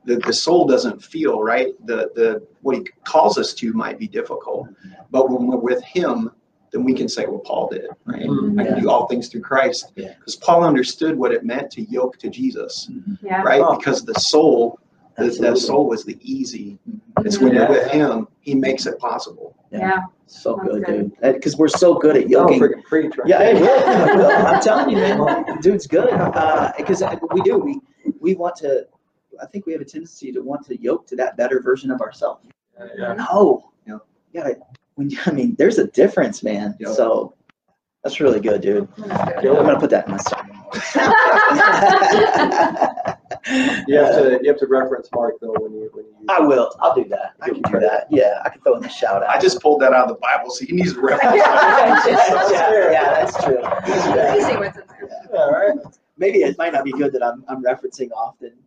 [0.05, 1.75] The the soul doesn't feel right.
[1.87, 4.69] The the what he calls us to might be difficult,
[5.11, 6.31] but when we're with him,
[6.73, 8.27] then we can say what Paul did, right?
[8.27, 8.61] Mhm.
[8.61, 9.93] I can do all things through Christ.
[9.97, 10.15] Yeah.
[10.19, 12.91] Because Paul understood what it meant to yoke to Jesus,
[13.23, 13.43] Yeah.
[13.43, 13.63] right?
[13.63, 13.77] Oh.
[13.77, 14.79] Because the soul,
[15.19, 16.79] the, the soul was the easy.
[16.89, 17.01] Mhm.
[17.27, 19.57] It's when you're with him, he makes it possible.
[19.71, 20.03] Yeah.
[20.27, 21.11] So good, good.
[21.21, 21.35] dude.
[21.35, 22.61] Because we're so good at Y'all yoking.
[22.61, 23.57] freaking preach right Yeah, there.
[23.57, 24.47] it will.
[24.47, 25.45] I'm telling you, man.
[25.61, 26.11] Dude's good.
[26.77, 27.03] Because
[27.33, 27.59] we do.
[27.59, 27.81] We
[28.21, 28.87] we want to.
[29.43, 32.01] I think we have a tendency to want to yoke to that better version of
[32.01, 32.47] ourselves.
[32.79, 33.15] Yeah, yeah.
[33.15, 33.71] No.
[33.87, 33.99] Yeah.
[34.33, 34.57] You gotta.
[34.95, 36.77] When I mean, there's a difference, man.
[36.79, 36.93] Yeah.
[36.93, 37.35] So
[38.05, 38.89] that's really good, dude.
[38.97, 40.55] That's I'm gonna put that in my sermon.
[43.87, 46.27] You have to, you have to reference Mark though when you, when you.
[46.29, 46.71] I will.
[46.81, 47.35] I'll do that.
[47.41, 48.07] I can do that.
[48.11, 49.29] Yeah, I can throw in the shout out.
[49.29, 51.37] I just pulled that out of the Bible, so he needs to reference.
[51.37, 53.59] yeah, yeah, that's true.
[53.87, 54.79] You see what's.
[55.33, 55.79] Yeah, right.
[56.17, 58.58] Maybe it might not be good that I'm, I'm referencing often the book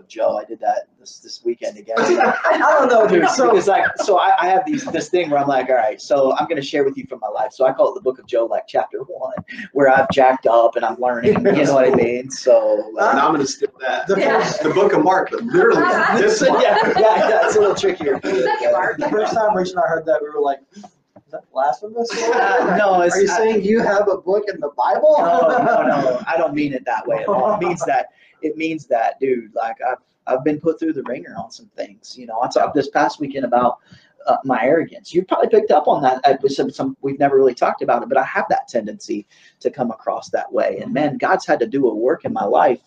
[0.00, 0.36] of Joe.
[0.36, 1.94] I did that this, this weekend again.
[1.98, 3.30] I don't know, Dude, dude.
[3.30, 5.76] so So, it's like, so I, I have these, this thing where I'm like, all
[5.76, 7.52] right, so I'm going to share with you from my life.
[7.52, 9.34] So I call it the book of Joe, like chapter one,
[9.72, 12.30] where I've jacked up and I'm learning, you know what I mean?
[12.30, 14.06] So, And I'm gonna steal that.
[14.08, 14.42] the Yeah.
[14.42, 15.80] first, The book of Mark, but literally
[16.20, 16.60] this yeah, one.
[16.62, 18.18] yeah, yeah, it's a little trickier.
[18.24, 20.84] Second the first time Rich and I heard that, we were like, is
[21.32, 22.10] that blasphemous?
[22.12, 25.14] Uh, no, it's, Are you I- saying you have a book in the Bible?
[25.18, 27.54] no, no, no, I don't mean it that way at all.
[27.54, 28.06] It means that,
[28.42, 32.16] it means that, dude, like I've, I've been put through the ringer on some things.
[32.18, 33.78] You know, I talked this past weekend about
[34.26, 35.14] uh, my arrogance.
[35.14, 36.20] You probably picked up on that.
[36.24, 39.26] Uh, some, some, we've never really talked about it, but I have that tendency
[39.60, 40.78] to come across that way.
[40.82, 42.80] And man, God's had to do a work in my life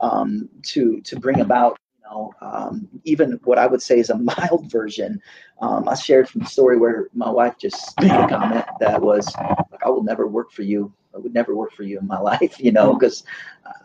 [0.00, 4.70] um, to to bring about, know, um, even what I would say is a mild
[4.70, 5.20] version.
[5.60, 9.34] Um, I shared from the story where my wife just made a comment that was
[9.70, 10.92] like, "I will never work for you.
[11.14, 13.24] I would never work for you in my life," you know, because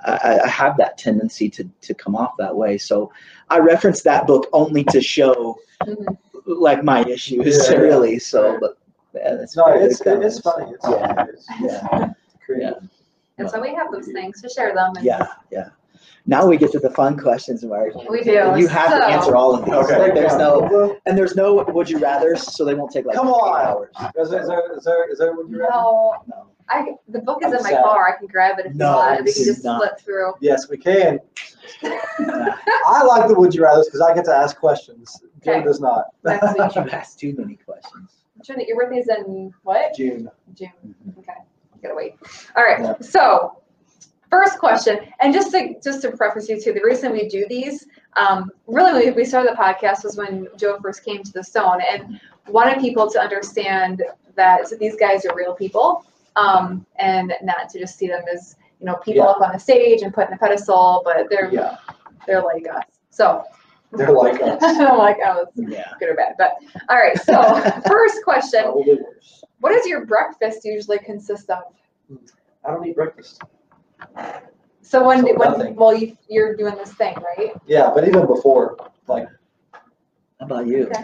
[0.06, 2.78] I, I have that tendency to to come off that way.
[2.78, 3.12] So
[3.50, 6.18] I reference that book only to show Mhm.
[6.46, 7.78] like my issues, Yeah, yeah.
[7.80, 8.20] really.
[8.20, 8.78] So, but
[9.16, 10.78] yeah, that's No, very it's, good it's comments.
[10.86, 11.26] funny.
[11.30, 11.94] It's, Yeah.
[11.98, 12.10] it's
[12.50, 12.74] Yeah.
[13.38, 14.92] And so we have those things to share them.
[14.98, 15.70] and- Yeah, yeah.
[16.26, 17.92] Now we get to the fun questions, Mary.
[18.10, 18.32] We do.
[18.58, 19.74] You have to answer all of these.
[19.74, 20.12] Okay.
[20.14, 23.66] There's no and there's no would you rather's, so they won't take like Come on.
[23.66, 23.90] hours.
[24.18, 25.70] Is there, is there, is there, is there what you read?
[25.72, 26.46] No, No.
[26.72, 27.84] I, the book is I'm in my sad.
[27.84, 28.08] car.
[28.14, 29.26] I can grab it if you want.
[29.26, 29.80] We can just not.
[29.80, 30.34] flip through.
[30.40, 31.20] Yes, we can.
[31.84, 35.20] I like the would you rather's because I get to ask questions.
[35.44, 35.64] Jim Okay.
[35.64, 36.06] does not.
[36.24, 36.76] Next week.
[36.76, 38.12] You ask too many questions.
[38.46, 39.96] Trinity, your birthday's in what?
[39.96, 40.30] June.
[40.54, 40.70] June.
[40.88, 41.20] Mm-hmm.
[41.20, 41.34] Okay,
[41.82, 42.16] gotta wait.
[42.56, 42.94] All right, Yeah.
[43.02, 43.59] so
[44.30, 47.88] first question, and just to just to preface you too, the reason we do these,
[48.16, 51.44] um, really when we- we started the podcast was when Joe first came to the
[51.44, 54.04] Stone and wanted people to understand
[54.36, 58.86] that these guys are real people, um, and not to just see them as you
[58.86, 59.32] know people Yeah.
[59.32, 61.76] up on the stage and put in a pedestal, but they're Yeah,
[62.26, 62.84] they're like us.
[63.10, 63.44] So
[63.92, 64.62] they're like us.
[64.80, 65.92] Like, it's Yeah.
[66.00, 66.54] good or bad, but
[66.90, 67.18] all right.
[67.20, 67.36] So
[67.88, 68.64] first question.
[69.60, 71.64] What does your breakfast usually consist of?
[72.64, 73.42] I don't eat breakfast.
[74.82, 75.76] So when, So when nothing.
[75.76, 77.52] well, you, you're doing this thing, right?
[77.68, 78.76] Yeah, but even before,
[79.08, 79.28] like,
[79.72, 80.88] How about you?
[80.88, 81.04] Okay.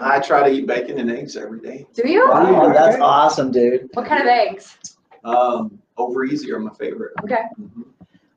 [0.00, 1.86] I try to eat bacon and eggs every day.
[1.94, 2.28] Do you?
[2.28, 3.88] Wow, that's awesome, dude.
[3.94, 4.76] What kind of eggs?
[5.24, 7.12] Um, over easy are my favorite.
[7.24, 7.42] Okay.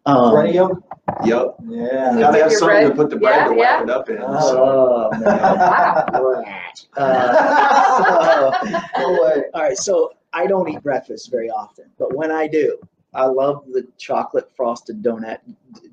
[0.08, 0.80] Um, Runny yolk?
[1.24, 1.56] Yep.
[1.68, 2.14] Yeah.
[2.16, 3.90] You Gotta dip have your something to bread- put the bread to yeah, wrap it
[3.92, 4.18] up in.
[4.22, 5.10] Uh, so.
[5.14, 6.62] oh man.
[6.98, 9.44] Uh, so- No way.
[9.54, 12.78] all right, so I don't eat breakfast very often, but when I do,
[13.14, 15.40] I love the chocolate frosted donut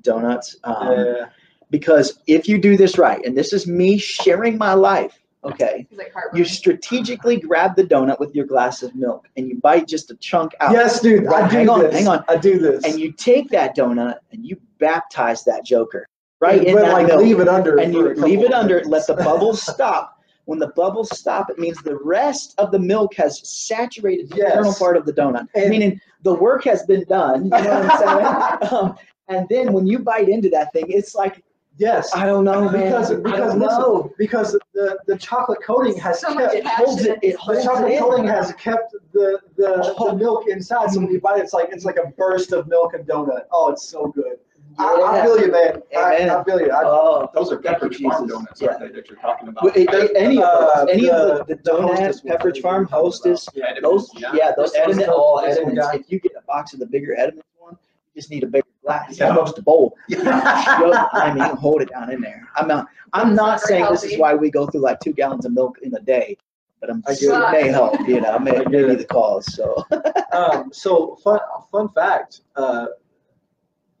[0.01, 0.57] donuts.
[0.63, 1.25] Um, Yeah.
[1.71, 6.11] Because if you do this right, and this is me sharing my life, okay, like
[6.33, 10.15] you strategically grab the donut with your glass of milk and you bite just a
[10.15, 10.71] chunk out.
[10.71, 11.27] Yes, dude.
[11.27, 11.93] I Right, do hang on, this.
[11.93, 12.25] hang on.
[12.27, 12.83] I do this.
[12.85, 16.07] And you take that donut and you baptize that joker
[16.41, 17.21] right in but that like milk.
[17.21, 17.77] leave it under.
[17.77, 18.89] and you leave it of under, minutes.
[18.89, 20.18] let the bubbles stop.
[20.45, 24.53] When the bubbles stop, it means the rest of the milk has saturated the Yes.
[24.55, 27.45] kernel part of the donut, And- meaning the work has been done.
[27.45, 28.73] You know what I'm saying?
[28.73, 28.95] um,
[29.27, 31.43] and then when you bite into that thing, it's like
[31.77, 32.13] Yes.
[32.13, 32.83] I don't know, man.
[32.83, 34.11] Because I because don't listen, know.
[34.17, 37.19] because the, the chocolate coating has So much kept holds it.
[37.21, 37.99] It the chocolate it in.
[38.03, 40.91] coating has kept the, the, the milk inside.
[40.91, 43.43] So when you bite it, it's like it's like a burst of milk and donut.
[43.53, 44.39] Oh, it's so good.
[44.79, 45.81] I, I feel you, man.
[45.95, 46.29] I, Amen.
[46.29, 46.71] I feel you.
[46.71, 48.37] I, Oh, Those are thank you, Pepperidge Farm Jesus.
[48.37, 48.77] donuts, Yeah.
[48.77, 49.63] that you're talking about?
[49.63, 52.21] Well, it- it- any of Uh, those, any the- of the, the the donuts, Pepperidge
[52.21, 54.31] Farm, I think you're talking Hostess, Yeah, those, yeah.
[54.33, 57.15] yeah, those This one's all this one If you get a box of the bigger
[57.19, 57.77] Entenmann one,
[58.13, 59.29] you just need a bigger glass, Yeah.
[59.29, 59.95] almost a bowl.
[60.07, 62.47] Yo, I mean, hold it down in there.
[62.55, 65.13] I'm not, I'm not not very saying this is why we go through like two
[65.13, 66.37] gallons of milk in a day,
[66.79, 68.99] but I'm, I it may help, you know, may, I get maybe it.
[68.99, 69.83] the cause, so.
[70.31, 71.39] um, so fun
[71.71, 72.41] fun fact.
[72.55, 72.87] Uh,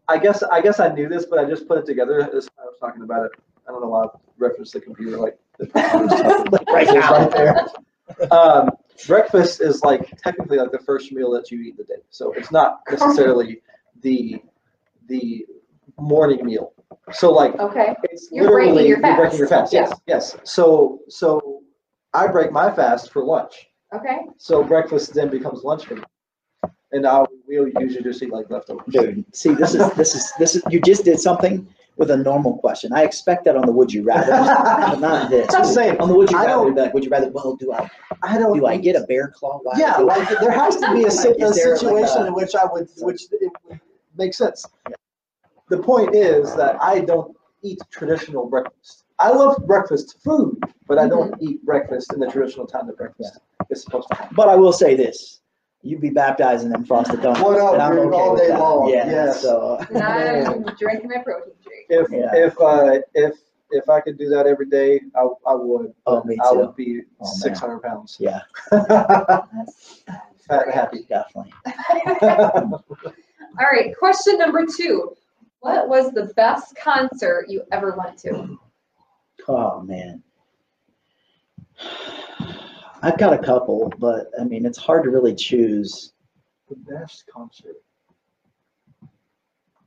[0.09, 2.65] I guess I guess I knew this, but I just put it together as I
[2.65, 3.31] was talking about it.
[3.67, 5.75] I don't know why I referenced the computer like Like
[6.73, 7.11] right now.
[7.11, 7.31] right
[8.19, 8.31] there.
[8.31, 8.71] Um,
[9.07, 12.51] breakfast is like technically like the first meal that you eat the day, so it's
[12.51, 13.61] not necessarily
[14.01, 14.41] the
[15.07, 15.45] the
[15.99, 16.73] morning meal.
[17.11, 17.95] So like Okay.
[18.03, 19.71] it's You're breaking literally your you're breaking your fast.
[19.73, 20.01] fast.
[20.07, 20.49] Yes, yes.
[20.51, 21.61] So so
[22.13, 23.67] I break my fast for lunch.
[23.93, 24.19] Okay.
[24.37, 26.03] So breakfast then becomes lunch for me.
[26.91, 28.85] And I we'll usually just eat like leftovers.
[28.89, 32.57] Dude, see, this is, this is, this is, you just did something with a normal
[32.57, 32.91] question.
[32.93, 35.53] I expect that on the would you rather, but not this.
[35.53, 37.87] I'm saying, On the would you I rather, like, would you rather, well, do I,
[38.23, 38.57] I don't.
[38.57, 39.59] do I get a bear claw?
[39.77, 42.65] Yeah, like there has to be a, a there, like, situation a- in which I
[42.65, 43.79] would, which it would
[44.17, 44.65] make sense.
[45.69, 49.03] The point is that I don't eat traditional breakfast.
[49.19, 51.43] I love breakfast food, but I don't Mm-hmm.
[51.43, 54.35] eat breakfast in the traditional time that breakfast is supposed to happen.
[54.35, 55.38] But I will say this,
[55.81, 57.41] you'd be baptizing them frosted donuts.
[57.41, 58.07] What up, I'm dude?
[58.13, 59.41] okay All day long, Yeah, yes.
[59.41, 59.77] so.
[59.89, 59.97] And
[60.67, 61.85] I'm drinking my protein shake.
[61.89, 62.29] If Yeah.
[62.35, 63.35] if uh, if
[63.71, 65.93] if I could do that every day, I, I would.
[66.05, 68.17] Oh, but me I would be Oh, six hundred pounds.
[68.19, 69.45] Yeah, Fat
[70.49, 71.05] and happy.
[71.09, 71.51] definitely.
[72.21, 73.95] All right.
[73.97, 75.15] Question number two.
[75.61, 78.57] What was the best concert you ever went to?
[79.47, 80.23] Oh, man.
[83.01, 86.13] I've got a couple, but I mean, it's hard to really choose.
[86.69, 87.75] The best concert.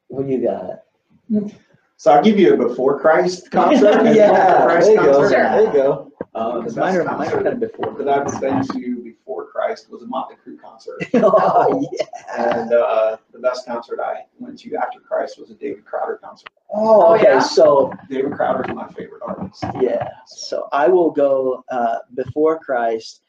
[0.08, 0.82] What do you got?
[1.96, 3.98] So I'll give you a before Christ concert.
[4.00, 5.28] and a Yeah, after Christ there you go.
[5.28, 6.12] There you go.
[6.34, 7.94] Uh, the Because mine are, concert kind of before.
[7.98, 9.01] that I've been to
[9.72, 11.02] Christ was a Motley Crue concert.
[11.14, 12.58] Oh, yeah.
[12.60, 16.50] And uh, the best concert I went to after Christ was a David Crowder concert.
[16.70, 17.38] Oh, Oh, okay, yeah?
[17.38, 19.64] so, David Crowder is my favorite artist.
[19.80, 23.22] yeah, so I will go, uh, before Christ,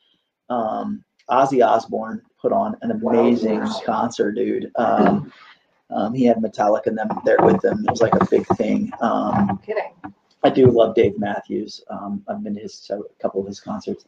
[0.50, 3.84] um, Ozzy Osbourne put on an amazing Wowzers.
[3.86, 4.70] concert, dude.
[4.76, 5.32] Um,
[5.92, 7.86] um, he had Metallica and them there with him.
[7.88, 8.92] It was like a big thing.
[9.00, 9.94] Um, I'm kidding.
[10.44, 11.82] I do love Dave Matthews.
[11.90, 14.06] Um, I've been to his a couple of his concerts.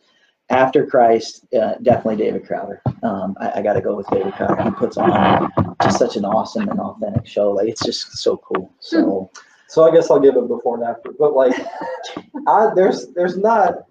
[0.50, 2.80] After Christ, uh, definitely David Crowder.
[3.02, 4.62] Um, I, I got to go with David Crowder.
[4.64, 7.52] He puts on just such an awesome and authentic show.
[7.52, 8.72] Like it's just so cool.
[8.80, 9.32] So
[9.68, 11.12] So I guess I'll give it before and after.
[11.18, 11.54] But like,
[12.48, 13.86] I there's there's not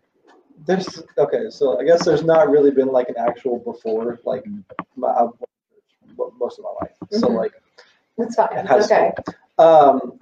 [0.64, 1.50] there's okay.
[1.50, 4.44] So I guess there's not really been like an actual before like
[4.96, 6.92] my, I've went to church most of my life.
[7.10, 7.34] So Mhm.
[7.36, 7.52] like
[8.16, 8.56] That's fine.
[8.58, 9.12] in high okay.
[9.16, 9.34] school.
[9.58, 10.18] Um,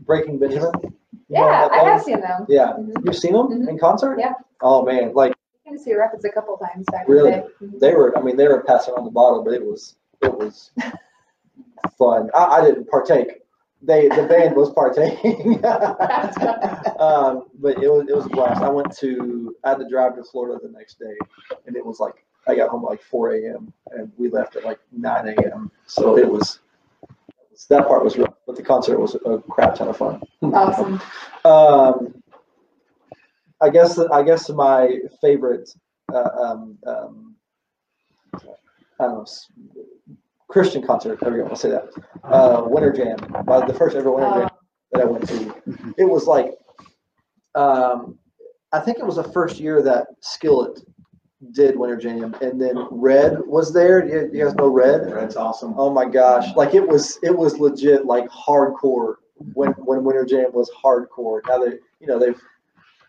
[0.00, 0.70] Breaking Benjamin.
[0.82, 1.88] You know Yeah, that I band?
[1.88, 2.44] have seen them.
[2.46, 3.04] Yeah, Mhm.
[3.06, 3.68] you've seen them Mhm.
[3.70, 4.18] in concert?
[4.18, 4.34] Yeah.
[4.60, 5.41] Oh man, like I've been
[5.72, 7.32] to see Rapids a couple times back Really?
[7.32, 7.54] in the day.
[7.76, 7.80] Mhm.
[7.80, 8.16] they were.
[8.18, 10.70] I mean, they were passing on the bottle, but it was it was
[11.98, 12.30] fun.
[12.34, 13.40] I, I didn't partake.
[13.84, 15.54] They the band was partaking.
[17.00, 18.62] um, but it was it was a blast.
[18.62, 21.16] I went to I had to drive to Florida the next day,
[21.66, 23.72] and it was like I got home at like 4 a.m.
[23.92, 25.70] and we left at like 9 a.m.
[25.86, 26.60] So it was
[27.68, 30.22] that part was rough, but the concert was a crap ton of fun.
[30.42, 31.00] Awesome.
[31.44, 32.21] Um,
[33.62, 35.68] I guess I guess my favorite
[36.12, 37.36] uh, um, um,
[38.34, 38.38] I
[38.98, 39.26] don't know
[40.48, 41.18] Christian concert.
[41.20, 41.46] There we go.
[41.46, 41.88] I'll say that.
[42.24, 43.16] Uh, Winter Jam.
[43.48, 44.50] Uh, the first ever Winter Jam
[44.92, 45.94] that I went to.
[45.96, 46.52] It was like
[47.54, 48.18] um,
[48.72, 50.80] I think it was the first year that Skillet
[51.52, 54.06] did Winter Jam, and then Red was there.
[54.06, 55.12] You, you guys know Red?
[55.12, 55.74] Red's awesome.
[55.76, 56.54] Oh my gosh!
[56.56, 59.16] Like it was, it was legit like hardcore
[59.54, 61.40] when when Winter Jam was hardcore.
[61.48, 62.40] Now they, you know, they've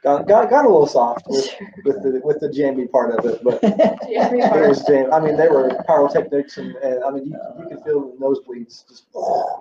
[0.03, 1.49] got got, got a little soft with,
[1.85, 3.59] with the with the jammy part of it, but
[4.07, 5.11] Yeah, we it was jam.
[5.13, 8.87] I mean, they were pyrotechnics, and, and I mean, you, you could feel the nosebleeds.
[8.87, 9.05] Just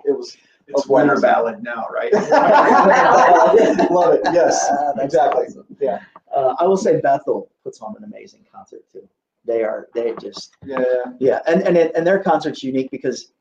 [0.05, 0.35] it was.
[0.65, 2.13] It's winter ballad now, right?
[3.91, 4.21] Love it.
[4.31, 5.45] Yes, that's exactly.
[5.47, 5.65] awesome.
[5.79, 5.99] Yeah.
[6.33, 9.07] Uh, I will say Bethel puts on an amazing concert too.
[9.45, 10.81] They are, they just, Yeah.
[11.19, 13.33] yeah, and, and, it- and their concert's unique because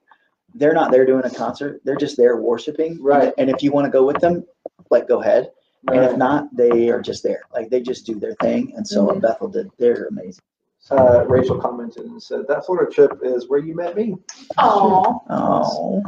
[0.57, 1.81] they're not there doing a concert.
[1.85, 3.01] They're just there worshiping.
[3.01, 3.33] Right.
[3.39, 4.45] And if you want to go with them,
[4.91, 5.51] like, go ahead.
[5.89, 7.43] And if not, they are just there.
[7.53, 8.73] Like, they just do their thing.
[8.77, 9.21] And so Mhm.
[9.21, 10.43] Bethel did, they're amazing.
[10.91, 14.17] Uh, Rachel commented and said that Florida trip is where you met me.
[14.59, 16.03] Aw, Oh.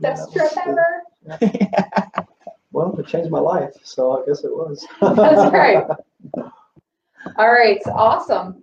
[0.00, 1.02] best trip ever.
[2.72, 4.86] Well, it changed my life, so I guess it was.
[5.00, 5.84] That's right.
[7.36, 8.62] All right, awesome.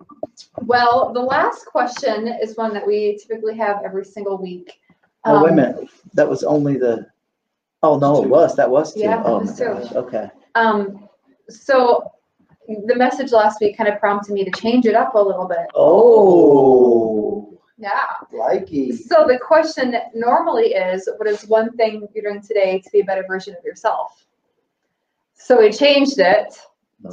[0.62, 4.80] Well, the last question is one that we typically have every single week.
[5.24, 5.88] Oh, wait a Um, minute.
[6.14, 7.06] That was only the,
[7.82, 9.00] oh, no, it was, that was two.
[9.00, 9.72] Yeah, it Oh, was my two.
[9.82, 9.92] gosh.
[9.94, 10.30] Okay.
[10.54, 11.08] Um,
[11.48, 12.12] so
[12.86, 15.66] the message last week kind of prompted me to change it up a little bit.
[15.74, 17.58] Oh.
[17.78, 18.04] Yeah.
[18.32, 18.96] Likey.
[18.98, 23.04] So the question normally is, what is one thing you're doing today to be a
[23.04, 24.26] better version of yourself?
[25.34, 26.58] So we changed it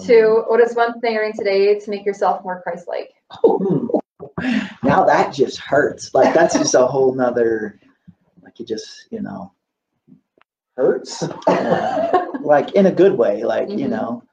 [0.06, 3.14] to, what is one thing you're doing today to make yourself more Christ-like?
[3.32, 3.88] Hmm.
[4.84, 6.14] now that just hurts.
[6.14, 7.80] Like that's just a whole nother,
[8.42, 9.52] like you just, you know,
[10.76, 11.24] Hurts.
[11.24, 12.10] uh,
[12.46, 13.92] like in a good way, like, you Mhm.
[13.92, 14.24] know,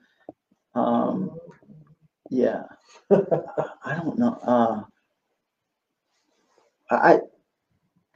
[0.75, 1.39] um,
[2.31, 2.65] yeah,
[3.11, 4.39] I don't know.
[4.43, 4.83] Uh,
[6.91, 7.21] I,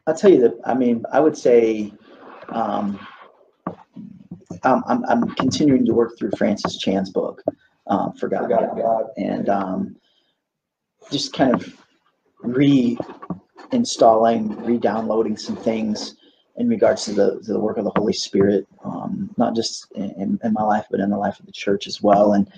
[0.07, 1.93] I'll tell you that, I mean, I would say,
[2.51, 2.99] um,
[4.65, 7.43] I'm, I'm, I'm continuing to work through Francis Chan's book,
[7.89, 9.07] um, Forgotten Forgotten God God.
[9.17, 9.97] and um,
[11.11, 11.77] just kind of
[12.45, 12.99] reinstalling,
[14.67, 16.17] re-downloading some things
[16.59, 20.39] in regards to the, to the work of the Holy Spirit, um, not just in,
[20.43, 22.33] in my life, but in the life of the church as well.
[22.33, 22.51] And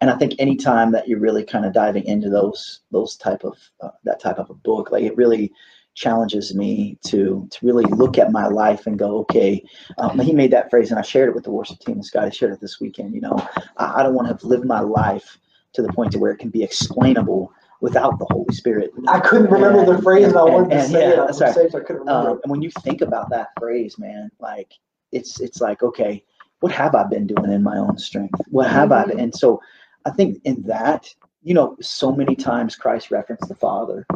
[0.00, 3.56] and I think anytime that you're really kind of diving into those those type of
[3.80, 5.52] uh, that type of a book, like it really
[5.94, 9.64] challenges me to to really look at my life and go, okay.
[9.98, 12.02] Um, he made that phrase, and I shared it with the worship team.
[12.02, 13.14] Scott, I shared it this weekend.
[13.14, 15.38] You know, I, I don't want to have lived my life
[15.72, 18.90] to the point to where it can be explainable without the Holy Spirit.
[19.06, 21.16] I couldn't remember the phrase and I wanted to And- say and- it.
[21.16, 22.30] yeah, I that's was safe, I couldn't remember.
[22.30, 24.72] Um, and when you think about that phrase, man, like
[25.12, 26.24] it's it's like, okay,
[26.60, 28.40] what have I been doing in my own strength?
[28.50, 29.20] What have I been?
[29.20, 29.60] And so
[30.04, 31.12] I think in that,
[31.42, 34.06] you know, so many times Christ referenced the Father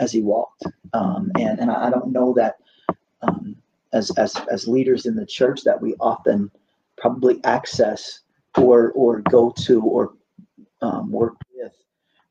[0.00, 0.64] as he walked.
[0.94, 2.56] Um, and, and I don't know that
[3.22, 3.54] um,
[3.92, 6.50] as, as, as leaders in the church that we often
[6.96, 8.20] probably access
[8.56, 10.14] or, or go to or
[10.82, 11.34] um, work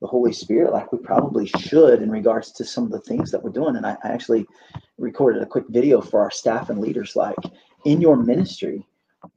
[0.01, 3.41] the Holy Spirit like we probably should in regards to some of the things that
[3.41, 3.75] we're doing.
[3.75, 4.45] And I, I actually
[4.97, 7.37] recorded a quick video for our staff and leaders like
[7.85, 8.85] in your ministry,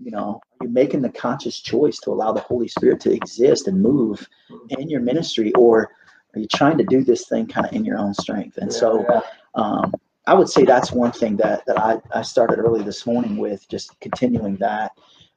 [0.00, 3.80] you know, you're making the conscious choice to allow the Holy Spirit to exist and
[3.80, 4.28] move
[4.70, 5.90] in your ministry, or
[6.34, 8.58] are you trying to do this thing kind of in your own strength?
[8.58, 9.20] And so Yeah.
[9.54, 9.92] um,
[10.26, 13.66] I would say that's one thing that, that I, I started early this morning with,
[13.68, 14.92] just continuing that.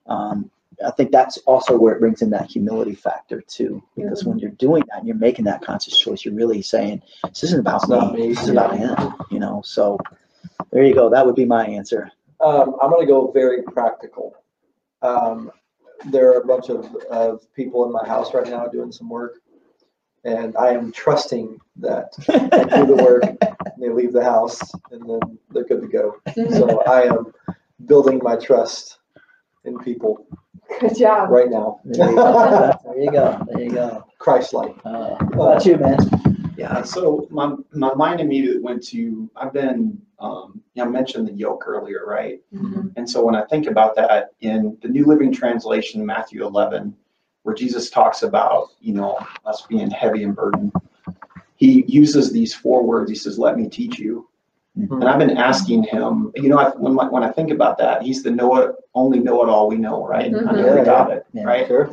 [0.07, 0.51] Um,
[0.85, 4.51] I think that's also where it brings in that humility factor too, because when you're
[4.51, 7.89] doing that and you're making that conscious choice, you're really saying, this isn't about It's
[7.89, 8.95] me, me, this is about him,
[9.29, 9.61] you know?
[9.65, 9.97] So
[10.71, 11.09] there you go.
[11.09, 12.11] That would be my answer.
[12.39, 14.35] Um, I'm gonna go very practical.
[15.01, 15.51] Um,
[16.05, 19.35] there are a bunch of, of people in my house right now doing some work.
[20.23, 24.59] And I am trusting that they do the work, and they leave the house,
[24.91, 26.21] and then they're good to go.
[26.55, 27.33] So I am
[27.85, 28.99] building my trust
[29.65, 30.27] in people
[30.79, 31.29] Good job.
[31.29, 31.79] right now.
[31.85, 32.77] There you go.
[32.85, 33.45] There you go.
[33.47, 34.05] There you go.
[34.19, 34.75] Christ-like.
[34.85, 35.97] Uh, what about you, man?
[36.57, 41.27] Yeah, so my, my mind immediately went to, I've been, um, you know, I mentioned
[41.27, 42.39] the yoke earlier, right?
[42.53, 42.91] Mhm.
[42.97, 46.95] And so when I think about that in the New Living Translation, Matthew 11,
[47.43, 50.71] where Jesus talks about, you know, us being heavy and burdened,
[51.55, 53.09] he uses these four words.
[53.09, 54.27] He says, let me teach you.
[54.75, 58.01] And I've been asking him, you know, I- when, I- when I think about that,
[58.03, 60.31] he's the know it, only know it all we know, right?
[60.31, 60.47] Mhm.
[60.47, 61.43] I know we Yeah, got it, yeah.
[61.43, 61.67] right?
[61.67, 61.89] Sure.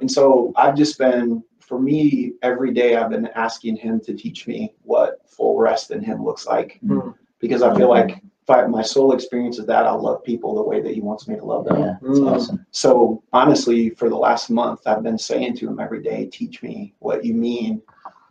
[0.00, 4.46] And so I've just been, for me, every day I've been asking him to teach
[4.46, 6.80] me what full rest in him looks like.
[6.84, 7.14] Mm.
[7.38, 10.80] Because I feel like if I, my soul experiences that, I'll love people the way
[10.80, 11.78] that he wants me to love them.
[11.80, 12.30] Yeah, that's Mm.
[12.34, 12.66] awesome.
[12.70, 16.94] So honestly, for the last month, I've been saying to him every day, teach me
[17.00, 17.82] what you mean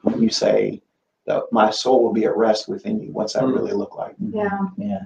[0.02, 0.82] when you say
[1.28, 3.12] that my soul will be at rest within you.
[3.12, 3.54] What's that Mm.
[3.56, 4.16] really look like?
[4.20, 4.50] Yeah.
[4.78, 5.00] Yeah.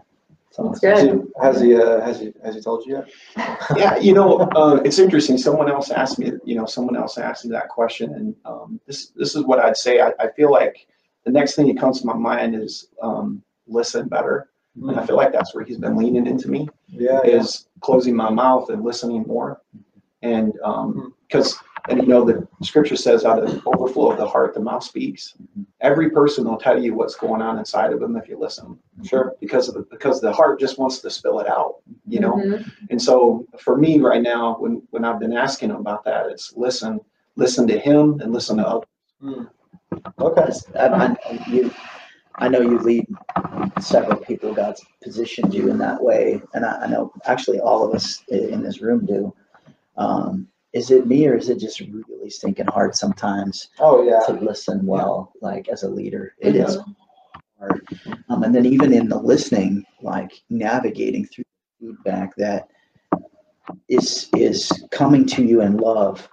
[0.48, 0.90] It's That's awesome.
[0.92, 1.12] Has good.
[1.12, 3.04] he, has he, uh, has he, has he told you
[3.36, 3.58] yet?
[3.78, 5.38] Yeah, you know, uh, it's interesting.
[5.38, 9.08] Someone else asked me, you know, someone else asked me that question, and um, this
[9.18, 10.00] this is what I'd say.
[10.00, 10.88] I, I feel like
[11.26, 14.50] the next thing that comes to my mind is um, listen better,
[14.82, 17.40] and I feel like that's where he's been leaning into me Yeah, yeah.
[17.42, 19.62] is closing my mouth and listening more,
[20.22, 20.54] and
[21.28, 21.58] because
[21.90, 24.84] and you know the scripture says out of the overflow of the heart the mouth
[24.84, 25.36] speaks.
[25.82, 29.36] Every person will tell you what's going on inside of them if you listen, Sure.
[29.40, 31.76] because of the, because the heart just wants to spill it out,
[32.08, 32.34] you know.
[32.34, 32.72] Mhm.
[32.90, 36.54] And so for me right now, when, when I've been asking him about that, it's
[36.56, 37.00] listen,
[37.36, 39.48] listen to him and listen to others.
[40.20, 40.50] Okay.
[40.80, 41.16] I, I,
[41.48, 41.72] you,
[42.36, 43.06] I know you lead
[43.80, 44.54] several people.
[44.54, 48.62] God's positioned you in that way, and I, I know actually all of us in
[48.64, 49.34] this room do.
[49.98, 54.20] Um, is it me or is it just really stinking hard sometimes Oh, yeah.
[54.28, 56.34] to listen well, like as a leader?
[56.40, 56.78] It is
[57.58, 57.82] hard.
[58.30, 61.46] Um, and then even in the listening, like navigating through
[61.80, 62.68] feedback that
[63.88, 66.28] is is coming to you in love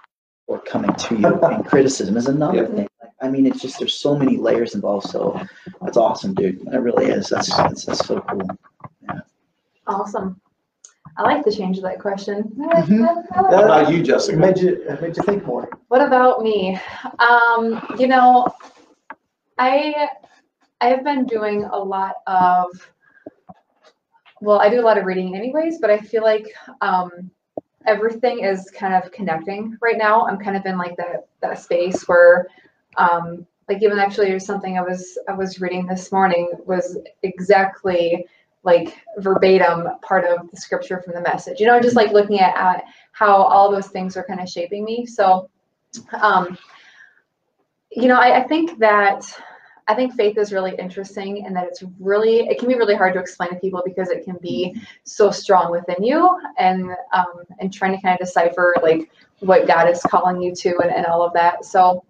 [0.47, 2.67] or coming to you in criticism is another Yeah.
[2.75, 2.87] thing.
[3.01, 5.07] Like, I mean, it's just there's so many layers involved.
[5.09, 5.39] So
[5.81, 6.59] that's awesome, dude.
[6.69, 7.29] That really is.
[7.29, 8.47] That's that's, that's so cool.
[9.87, 10.39] Awesome.
[11.17, 12.43] I like the change of that question.
[12.57, 13.25] Mhm.
[13.31, 14.37] How about you, It Jessica?
[14.37, 15.69] made you, it made you think more.
[15.89, 16.79] What about me?
[17.19, 18.47] Um, you know,
[19.59, 20.09] I
[20.81, 22.67] I've been doing a lot of
[24.41, 26.47] well, I do a lot of reading anyways, but I feel like
[26.81, 27.29] um
[27.85, 30.25] everything is kind of connecting right now.
[30.25, 32.47] I'm kind of in like that that space where
[32.97, 38.25] um like even actually there's something I was I was reading this morning was exactly
[38.63, 41.59] like verbatim part of the scripture from the message.
[41.59, 44.83] You know, just like looking at, at how all those things are kind of shaping
[44.83, 45.05] me.
[45.05, 45.49] So
[46.21, 46.57] um,
[47.91, 49.23] you know, I, I think that
[49.87, 53.13] I think faith is really interesting and that it's really it can be really hard
[53.13, 57.73] to explain to people because it can be so strong within you and um, and
[57.73, 61.21] trying to kind of decipher like what God is calling you to and, and all
[61.21, 61.65] of that.
[61.65, 62.03] So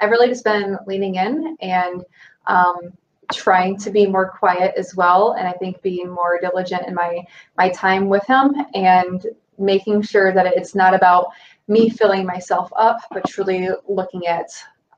[0.00, 2.04] I've really just been leaning in and
[2.46, 2.92] um,
[3.32, 7.22] trying to be more quiet as well and I think being more diligent in my
[7.56, 9.24] my time with him and
[9.58, 11.26] making sure that it's not about
[11.68, 14.48] me filling myself up, but truly looking at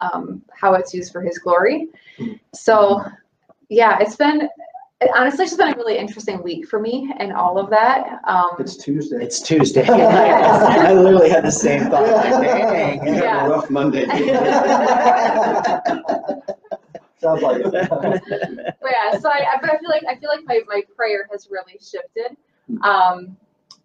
[0.01, 1.89] um, how it's used for His glory.
[2.55, 3.05] So,
[3.69, 4.49] yeah, it's been
[5.17, 8.21] honestly, it's been a really interesting week for me and all of that.
[8.27, 9.23] Um, It's Tuesday.
[9.23, 9.83] It's Tuesday.
[9.89, 12.03] I literally had the same thought.
[12.07, 13.07] Like, dang.
[13.07, 13.47] You have Yeah.
[13.47, 14.07] a rough Monday.
[17.23, 17.73] Sounds like it.
[18.83, 21.79] but yeah, so I, I- feel like I feel like my, my prayer has really
[21.81, 22.37] shifted,
[22.83, 23.37] um,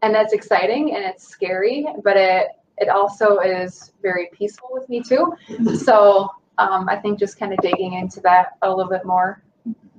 [0.02, 2.48] and that's exciting and it's scary, but it
[2.80, 5.34] it also is very peaceful with me too.
[5.76, 9.42] So um, I think just kind of digging into that a little bit more.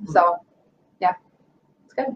[0.06, 0.36] So
[1.00, 1.14] yeah,
[1.84, 2.14] it's good.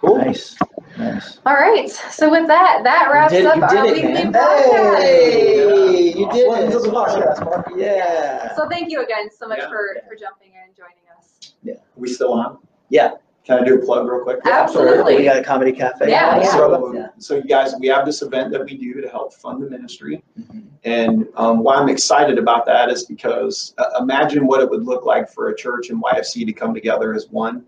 [0.00, 0.16] Cool.
[0.18, 0.56] Nice,
[0.98, 1.38] nice.
[1.46, 1.88] All right.
[1.88, 4.32] So with that, that wraps did- up our it, weekly man.
[4.32, 5.91] podcast.
[6.30, 6.94] Hey, you did Welcome to the it.
[6.94, 7.72] podcast, Mark.
[7.76, 8.54] Yeah.
[8.54, 9.68] So thank you again so much Yeah.
[9.68, 11.54] for for jumping in and joining us.
[11.62, 11.74] Yeah.
[11.96, 12.58] We still on?
[12.90, 13.12] Yeah.
[13.44, 14.38] Can I do a plug real quick?
[14.44, 15.16] Absolutely.
[15.16, 16.08] We got a comedy cafe.
[16.08, 16.44] Yeah, yeah.
[16.52, 17.08] So, Yeah.
[17.18, 20.22] so you guys, we have this event that we do to help fund the ministry.
[20.38, 20.62] Mhm.
[20.84, 25.04] And um, why I'm excited about that is because uh, imagine what it would look
[25.04, 27.64] like for a church and YFC to come together as one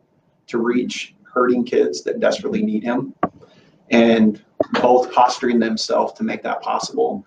[0.47, 3.13] to reach hurting kids that desperately need Him,
[3.91, 4.41] and
[4.81, 7.27] both posturing themselves to make that possible.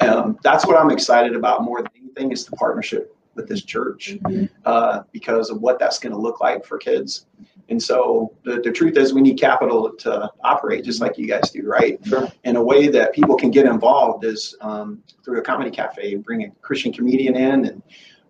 [0.00, 4.16] Um, that's what I'm excited about more than anything is the partnership with this church
[4.64, 7.26] uh, because of what that's going to look like for kids.
[7.68, 11.50] And so the, the truth is we need capital to operate just like you guys
[11.50, 12.04] do, right?
[12.04, 12.28] Sure.
[12.44, 16.44] And a way that people can get involved is um, through a comedy cafe, bring
[16.44, 17.66] a Christian comedian in.
[17.66, 17.82] And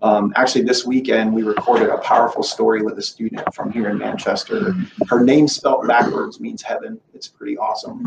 [0.02, 3.96] um, actually this weekend, we recorded a powerful story with a student from here in
[3.96, 4.74] Manchester.
[5.08, 7.00] Her name spelled backwards means heaven.
[7.14, 8.06] It's pretty awesome.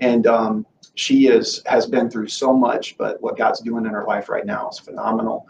[0.00, 4.04] And um, she is, has been through so much, but what God's doing in her
[4.04, 5.48] life right now is phenomenal.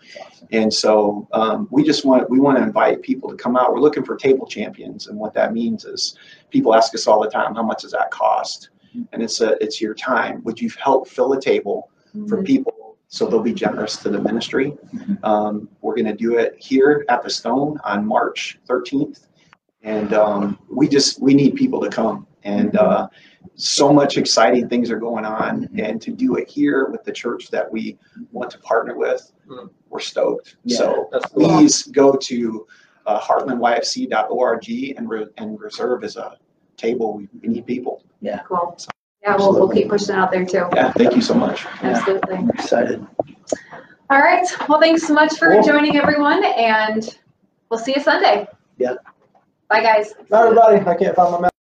[0.53, 3.73] And so um, we just want we want to invite people to come out.
[3.73, 6.17] We're looking for table champions, and what that means is
[6.51, 8.71] people ask us all the time, how much does that cost?
[9.13, 10.43] And it's a it's your time.
[10.45, 11.91] Would you help fill a table
[12.29, 14.73] for people so they'll be generous to the ministry?
[15.25, 19.27] Um, we're going to do it here at the Stone on March 13th,
[19.83, 22.27] and um, we just we need people to come.
[22.45, 23.09] And uh,
[23.55, 27.51] so much exciting things are going on, and to do it here with the church
[27.51, 27.99] that we
[28.33, 29.69] want to partner with, Mm.
[29.91, 30.57] we're stoked.
[30.65, 30.77] Yeah.
[30.79, 31.21] So cool.
[31.59, 32.67] please go to
[33.05, 36.39] uh, heartlandyfc.org and, re- and reserve as a
[36.79, 37.15] table.
[37.19, 38.03] We, we need people.
[38.23, 38.41] Yeah.
[38.49, 38.77] Cool.
[39.23, 40.67] Yeah, we'll, we'll keep pushing it out there too.
[40.75, 41.67] Yeah, thank you so much.
[41.83, 42.37] Absolutely.
[42.37, 43.07] I'm excited.
[44.11, 44.47] All right.
[44.69, 45.63] Well, thanks so much for Cool.
[45.63, 47.19] joining everyone and
[47.71, 48.47] we'll see you Sunday.
[48.79, 48.95] Yeah.
[49.69, 50.15] Bye guys.
[50.31, 50.79] Bye, everybody.
[50.87, 51.51] I can't find my mouse.